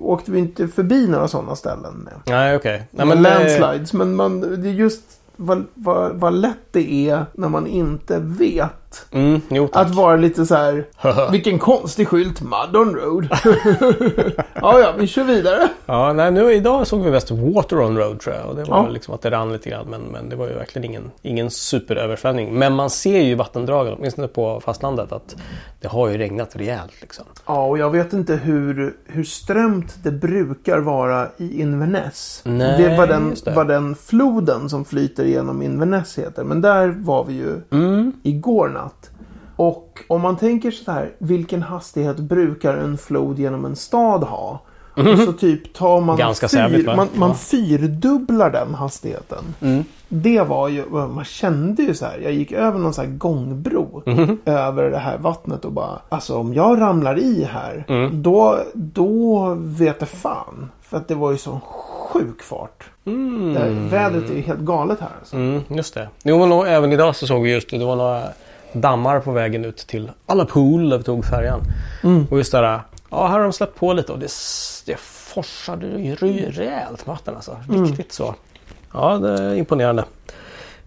åkte 0.00 0.32
vi 0.32 0.38
inte 0.38 0.68
förbi 0.68 1.08
några 1.08 1.28
sådana 1.28 1.56
ställen. 1.56 2.08
Nej, 2.26 2.56
okej. 2.56 2.88
Nej, 2.90 3.06
men 3.06 3.22
landslides. 3.22 3.92
Men 3.92 4.14
man, 4.14 4.40
det 4.40 4.68
är 4.68 4.72
just 4.72 5.02
vad, 5.36 5.64
vad, 5.74 6.12
vad 6.12 6.34
lätt 6.34 6.72
det 6.72 7.10
är 7.10 7.26
när 7.34 7.48
man 7.48 7.66
inte 7.66 8.18
vet. 8.18 8.70
Mm, 9.12 9.40
jo. 9.50 9.68
Att 9.72 9.94
vara 9.94 10.16
lite 10.16 10.46
så 10.46 10.54
här. 10.54 10.84
Vilken 11.32 11.58
konstig 11.58 12.08
skylt. 12.08 12.40
Mud 12.40 12.76
on 12.76 12.94
road. 12.94 13.28
ja, 14.54 14.80
ja, 14.80 14.92
vi 14.98 15.06
kör 15.06 15.24
vidare. 15.24 15.68
Ja, 15.86 16.12
nej, 16.12 16.30
nu 16.30 16.52
idag 16.52 16.86
såg 16.86 17.02
vi 17.04 17.10
mest 17.10 17.30
Water 17.30 17.80
on 17.80 17.98
Road 17.98 18.20
tror 18.20 18.34
jag. 18.36 18.46
Och 18.46 18.56
det 18.56 18.64
var 18.64 18.76
Ja. 18.84 18.88
liksom 18.88 19.14
att 19.14 19.22
det 19.22 19.30
rann 19.30 19.52
lite 19.52 19.70
grann. 19.70 19.86
Men, 19.90 20.00
men 20.02 20.28
det 20.28 20.36
var 20.36 20.46
ju 20.48 20.54
verkligen 20.54 20.84
ingen, 20.90 21.10
ingen 21.22 21.50
superöversvämning. 21.50 22.54
Men 22.58 22.74
man 22.74 22.90
ser 22.90 23.20
ju 23.20 23.34
vattendragen, 23.34 23.94
åtminstone 23.98 24.28
på 24.28 24.60
fastlandet, 24.64 25.12
att 25.12 25.36
det 25.80 25.88
har 25.88 26.08
ju 26.08 26.18
regnat 26.18 26.56
rejält 26.56 26.92
liksom. 27.00 27.24
Ja, 27.46 27.66
och 27.66 27.78
jag 27.78 27.90
vet 27.90 28.12
inte 28.12 28.34
hur, 28.36 28.94
hur 29.06 29.24
strömt 29.24 29.94
det 30.04 30.10
brukar 30.10 30.78
vara 30.78 31.28
i 31.36 31.60
Inverness. 31.60 32.42
Nej, 32.44 32.82
det 32.82 32.96
var 32.96 33.06
den, 33.06 33.34
det. 33.44 33.50
vad 33.50 33.68
den 33.68 33.94
floden 33.94 34.68
som 34.68 34.84
flyter 34.84 35.24
genom 35.24 35.62
Inverness 35.62 36.18
heter. 36.18 36.44
Men 36.44 36.60
där 36.60 36.94
var 36.98 37.24
vi 37.24 37.34
ju 37.34 37.52
Mm. 37.70 38.12
igår 38.22 38.68
natt. 38.68 38.81
Och 39.56 40.00
om 40.08 40.20
man 40.20 40.36
tänker 40.36 40.70
så 40.70 40.92
här, 40.92 41.10
vilken 41.18 41.62
hastighet 41.62 42.16
brukar 42.16 42.76
en 42.76 42.98
flod 42.98 43.38
genom 43.38 43.64
en 43.64 43.76
stad 43.76 44.22
ha? 44.24 44.58
Och 44.96 45.18
så 45.18 45.32
typ 45.32 45.74
tar 45.74 46.00
man, 46.00 46.06
Mhm. 46.06 46.16
Ganska 46.16 46.48
sävligt, 46.48 46.86
va? 46.86 46.96
man, 46.96 47.08
man 47.14 47.28
Ja. 47.28 47.34
fyrdubblar 47.34 48.50
den 48.50 48.74
hastigheten. 48.74 49.44
Mm. 49.60 49.84
Det 50.08 50.40
var 50.42 50.68
ju, 50.68 50.84
man 50.90 51.24
kände 51.24 51.82
ju 51.82 51.94
så 51.94 52.04
här, 52.04 52.18
jag 52.22 52.32
gick 52.32 52.52
över 52.52 52.78
någon 52.78 52.94
så 52.94 53.02
här 53.02 53.08
gångbro 53.08 54.02
Mhm. 54.06 54.38
över 54.44 54.90
det 54.90 54.98
här 54.98 55.18
vattnet 55.18 55.64
och 55.64 55.72
bara, 55.72 55.98
alltså 56.08 56.36
om 56.38 56.54
jag 56.54 56.80
ramlar 56.80 57.18
i 57.18 57.44
här, 57.52 57.84
Mm. 57.88 58.22
då, 58.22 58.58
då 58.74 59.54
vet 59.58 59.96
jag 60.00 60.08
fan. 60.08 60.70
För 60.82 60.96
att 60.96 61.08
det 61.08 61.14
var 61.14 61.30
ju 61.32 61.38
sån 61.38 61.60
sjuk 62.12 62.42
fart. 62.42 62.84
Mm. 63.04 63.54
Det 63.54 63.96
vädret 63.96 64.30
är 64.30 64.34
ju 64.34 64.40
helt 64.40 64.60
galet 64.60 65.00
här 65.00 65.10
alltså. 65.20 65.36
Mm, 65.36 65.60
just 65.68 65.94
det. 65.94 66.08
Jo, 66.24 66.38
men 66.46 66.66
även 66.66 66.92
idag 66.92 67.16
så 67.16 67.26
såg 67.26 67.42
vi 67.42 67.52
just 67.52 67.70
det. 67.70 67.78
Det 67.78 67.84
var 67.84 67.96
några 67.96 68.22
dammar 68.72 69.20
på 69.20 69.32
vägen 69.32 69.64
ut 69.64 69.76
till 69.76 70.10
Allapool 70.26 70.90
där 70.90 70.98
vi 70.98 71.04
tog 71.04 71.24
färjan. 71.24 71.60
Mm. 72.02 72.26
Och 72.30 72.38
just 72.38 72.52
där, 72.52 72.80
ja 73.10 73.26
här 73.26 73.38
har 73.38 73.40
de 73.40 73.52
släppt 73.52 73.78
på 73.78 73.92
lite 73.92 74.12
och 74.12 74.18
det, 74.18 74.32
det 74.86 74.96
forsade 74.98 75.86
rejält 75.86 77.06
med 77.06 77.14
vatten 77.14 77.34
alltså. 77.34 77.56
Mm. 77.68 77.84
Riktigt 77.84 78.12
så. 78.12 78.34
Ja, 78.92 79.18
det 79.18 79.42
är 79.42 79.54
imponerande. 79.54 80.04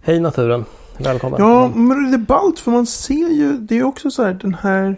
Hej 0.00 0.20
naturen. 0.20 0.64
Välkommen. 0.98 1.40
Ja, 1.40 1.68
men 1.68 2.10
det 2.10 2.16
är 2.16 2.18
ballt 2.18 2.60
för 2.60 2.70
man 2.70 2.86
ser 2.86 3.28
ju, 3.28 3.52
det 3.52 3.78
är 3.78 3.84
också 3.84 4.10
så 4.10 4.24
här 4.24 4.32
den 4.34 4.54
här 4.54 4.96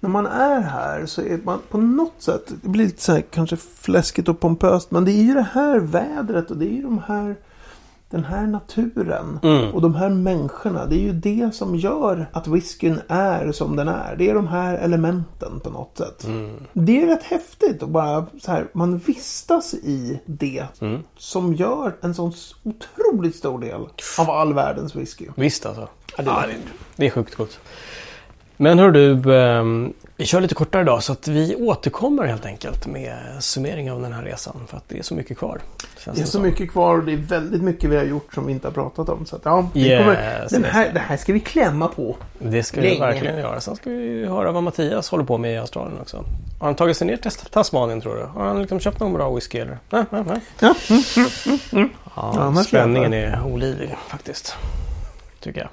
när 0.00 0.10
man 0.10 0.26
är 0.26 0.60
här 0.60 1.06
så 1.06 1.22
är 1.22 1.40
man 1.44 1.60
på 1.70 1.78
något 1.78 2.22
sätt, 2.22 2.52
det 2.62 2.68
blir 2.68 2.84
lite 2.84 3.02
så 3.02 3.12
här 3.12 3.20
kanske 3.20 3.56
fläskigt 3.56 4.28
och 4.28 4.40
pompöst, 4.40 4.90
men 4.90 5.04
det 5.04 5.12
är 5.12 5.22
ju 5.22 5.34
det 5.34 5.46
här 5.52 5.78
vädret 5.78 6.50
och 6.50 6.56
det 6.56 6.66
är 6.66 6.72
ju 6.72 6.82
de 6.82 7.02
här, 7.06 7.36
den 8.10 8.24
här 8.24 8.46
naturen 8.46 9.38
Mm. 9.42 9.74
och 9.74 9.82
de 9.82 9.94
här 9.94 10.08
människorna. 10.08 10.86
Det 10.86 10.94
är 10.96 11.00
ju 11.00 11.12
det 11.12 11.54
som 11.54 11.76
gör 11.76 12.26
att 12.32 12.46
whiskyn 12.46 13.00
är 13.08 13.52
som 13.52 13.76
den 13.76 13.88
är. 13.88 14.16
Det 14.16 14.30
är 14.30 14.34
de 14.34 14.46
här 14.48 14.74
elementen 14.74 15.60
på 15.60 15.70
något 15.70 15.98
sätt. 15.98 16.24
Mm. 16.24 16.66
Det 16.72 17.02
är 17.02 17.06
rätt 17.06 17.22
häftigt 17.22 17.82
och 17.82 17.88
bara 17.88 18.26
så 18.42 18.50
här, 18.52 18.68
man 18.72 18.98
vistas 18.98 19.74
i 19.74 20.20
det 20.26 20.64
Mm. 20.80 21.02
som 21.16 21.54
gör 21.54 21.96
en 22.00 22.14
sån 22.14 22.32
otroligt 22.62 23.36
stor 23.36 23.58
del 23.58 23.80
av 24.18 24.30
all 24.30 24.54
världens 24.54 24.94
whisky. 24.96 25.26
Visst 25.36 25.66
alltså. 25.66 25.88
Ja, 26.16 26.22
det 26.24 26.30
är 26.30 26.56
det, 26.96 27.06
är 27.06 27.10
sjukt 27.10 27.34
coolt. 27.34 27.60
Men 28.62 28.78
hör 28.78 28.90
du, 28.90 29.34
ehm, 29.36 29.92
vi 30.16 30.26
kör 30.26 30.40
lite 30.40 30.54
kortare 30.54 30.82
idag 30.82 31.02
så 31.02 31.12
att 31.12 31.28
vi 31.28 31.56
återkommer 31.56 32.24
helt 32.26 32.46
enkelt 32.46 32.86
med 32.86 33.16
summering 33.38 33.90
av 33.92 34.02
den 34.02 34.12
här 34.12 34.22
resan. 34.22 34.56
För 34.68 34.76
att 34.76 34.84
det 34.88 34.98
är 34.98 35.02
så 35.02 35.14
mycket 35.14 35.38
kvar. 35.38 35.60
Det 36.04 36.10
är 36.10 36.14
så 36.14 36.26
som. 36.26 36.42
mycket 36.42 36.70
kvar 36.70 36.98
och 36.98 37.04
det 37.04 37.12
är 37.12 37.16
väldigt 37.16 37.62
mycket 37.62 37.90
vi 37.90 37.96
har 37.96 38.04
gjort 38.04 38.34
som 38.34 38.46
vi 38.46 38.52
inte 38.52 38.66
har 38.66 38.72
pratat 38.72 39.08
om. 39.08 39.26
Så 39.26 39.36
att, 39.36 39.42
ja, 39.44 39.68
vi 39.74 39.88
Yes, 39.88 39.98
kommer, 40.00 40.46
den 40.50 40.64
här, 40.64 40.92
det 40.92 41.00
här 41.00 41.16
ska 41.16 41.32
vi 41.32 41.40
klämma 41.40 41.88
på. 41.88 42.16
Det 42.38 42.62
ska 42.62 42.80
vi 42.80 42.88
Länge. 42.88 43.00
verkligen 43.00 43.38
göra. 43.38 43.60
Sen 43.60 43.76
ska 43.76 43.90
vi 43.90 44.26
höra 44.26 44.52
vad 44.52 44.62
Mattias 44.62 45.10
håller 45.10 45.24
på 45.24 45.38
med 45.38 45.54
i 45.54 45.56
Australien 45.56 45.98
också. 46.00 46.16
Har 46.58 46.66
han 46.66 46.74
tagit 46.74 46.96
sig 46.96 47.06
ner 47.06 47.16
till 47.16 47.30
Tasmanien 47.30 48.00
tror 48.00 48.14
du? 48.16 48.22
Har 48.22 48.44
han 48.46 48.60
liksom 48.60 48.80
köpt 48.80 49.00
någon 49.00 49.12
bra 49.12 49.34
whisky 49.34 49.58
eller? 49.58 49.78
Nej, 49.90 50.04
nej, 50.10 50.22
nej. 50.26 50.40
Ja. 50.60 50.74
Ja, 52.16 52.34
annars 52.40 52.66
spänningen 52.66 53.12
är 53.12 53.42
olidlig 53.46 53.96
faktiskt. 54.08 54.54
Tycker 55.40 55.60
jag. 55.60 55.68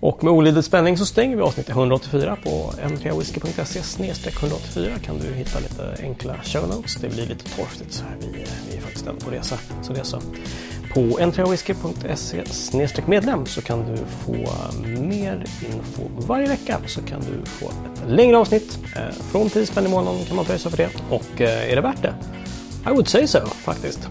Och 0.00 0.24
med 0.24 0.32
olidlig 0.32 0.64
spänning 0.64 0.98
så 0.98 1.06
stänger 1.06 1.36
vi 1.36 1.42
avsnitt 1.42 1.68
184 1.68 2.36
på 2.44 2.72
n3whisky.se 2.82 4.30
184 4.30 4.92
kan 5.02 5.18
du 5.18 5.34
hitta 5.34 5.58
lite 5.58 6.02
enkla 6.02 6.34
show 6.42 6.68
notes. 6.68 6.94
Det 6.94 7.08
blir 7.08 7.26
lite 7.26 7.56
torftigt 7.56 7.92
så 7.92 8.04
här. 8.04 8.16
Vi, 8.20 8.44
vi 8.70 8.76
är 8.76 8.80
faktiskt 8.80 9.06
ändå 9.06 9.20
på 9.20 9.30
resa. 9.30 9.58
Så 9.82 9.92
det 9.92 10.00
är 10.00 10.04
så. 10.04 10.20
På 10.94 11.00
n3whisky.se 11.00 13.02
medlem 13.06 13.46
så 13.46 13.62
kan 13.62 13.78
du 13.78 13.96
få 13.96 14.36
mer 15.00 15.44
info 15.62 16.26
varje 16.26 16.48
vecka. 16.48 16.80
Så 16.86 17.02
kan 17.02 17.20
du 17.20 17.50
få 17.50 17.66
ett 17.66 18.10
längre 18.10 18.38
avsnitt. 18.38 18.78
Eh, 18.96 19.14
från 19.30 19.50
10 19.50 19.66
spänn 19.66 19.86
i 19.86 19.88
månaden 19.88 20.24
kan 20.24 20.36
man 20.36 20.44
pröjsa 20.44 20.70
för 20.70 20.76
det. 20.76 20.90
Och 21.10 21.40
eh, 21.40 21.72
är 21.72 21.76
det 21.76 21.82
värt 21.82 22.02
det? 22.02 22.14
I 22.86 22.88
would 22.88 23.08
say 23.08 23.26
so 23.26 23.46
faktiskt. 23.46 24.08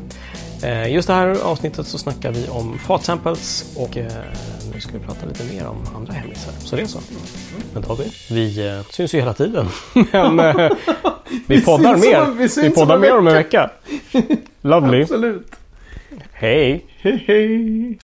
Eh, 0.66 0.94
just 0.94 1.08
det 1.08 1.14
här 1.14 1.44
avsnittet 1.44 1.88
så 1.88 1.98
snackar 1.98 2.32
vi 2.32 2.48
om 2.50 2.80
fatsamples 2.80 3.74
och 3.78 3.98
nu 4.74 4.82
ska 4.82 4.92
vi 4.98 5.00
prata 5.00 5.26
lite 5.26 5.44
mer 5.54 5.68
om 5.68 5.78
andra 5.96 6.14
hemlisar. 6.14 6.54
Så 6.60 6.76
det 6.76 6.82
är 6.82 6.86
så. 6.86 7.00
Men 7.74 7.82
David, 7.82 8.12
vi 8.30 8.82
syns 8.90 9.14
ju 9.16 9.20
hela 9.20 9.34
tiden. 9.34 9.68
Men 10.12 10.72
vi 11.48 11.66
poddar 11.66 11.98
mer. 11.98 12.32
Vi, 12.38 12.68
vi 12.70 12.76
poddar 12.76 12.98
mer 12.98 13.18
om 13.18 13.28
en 13.28 13.34
vecka. 13.34 13.70
Lovely. 14.62 15.02
Absolut. 15.04 15.52
Hej! 16.32 16.86
Hej 17.02 17.24
hej! 17.28 18.00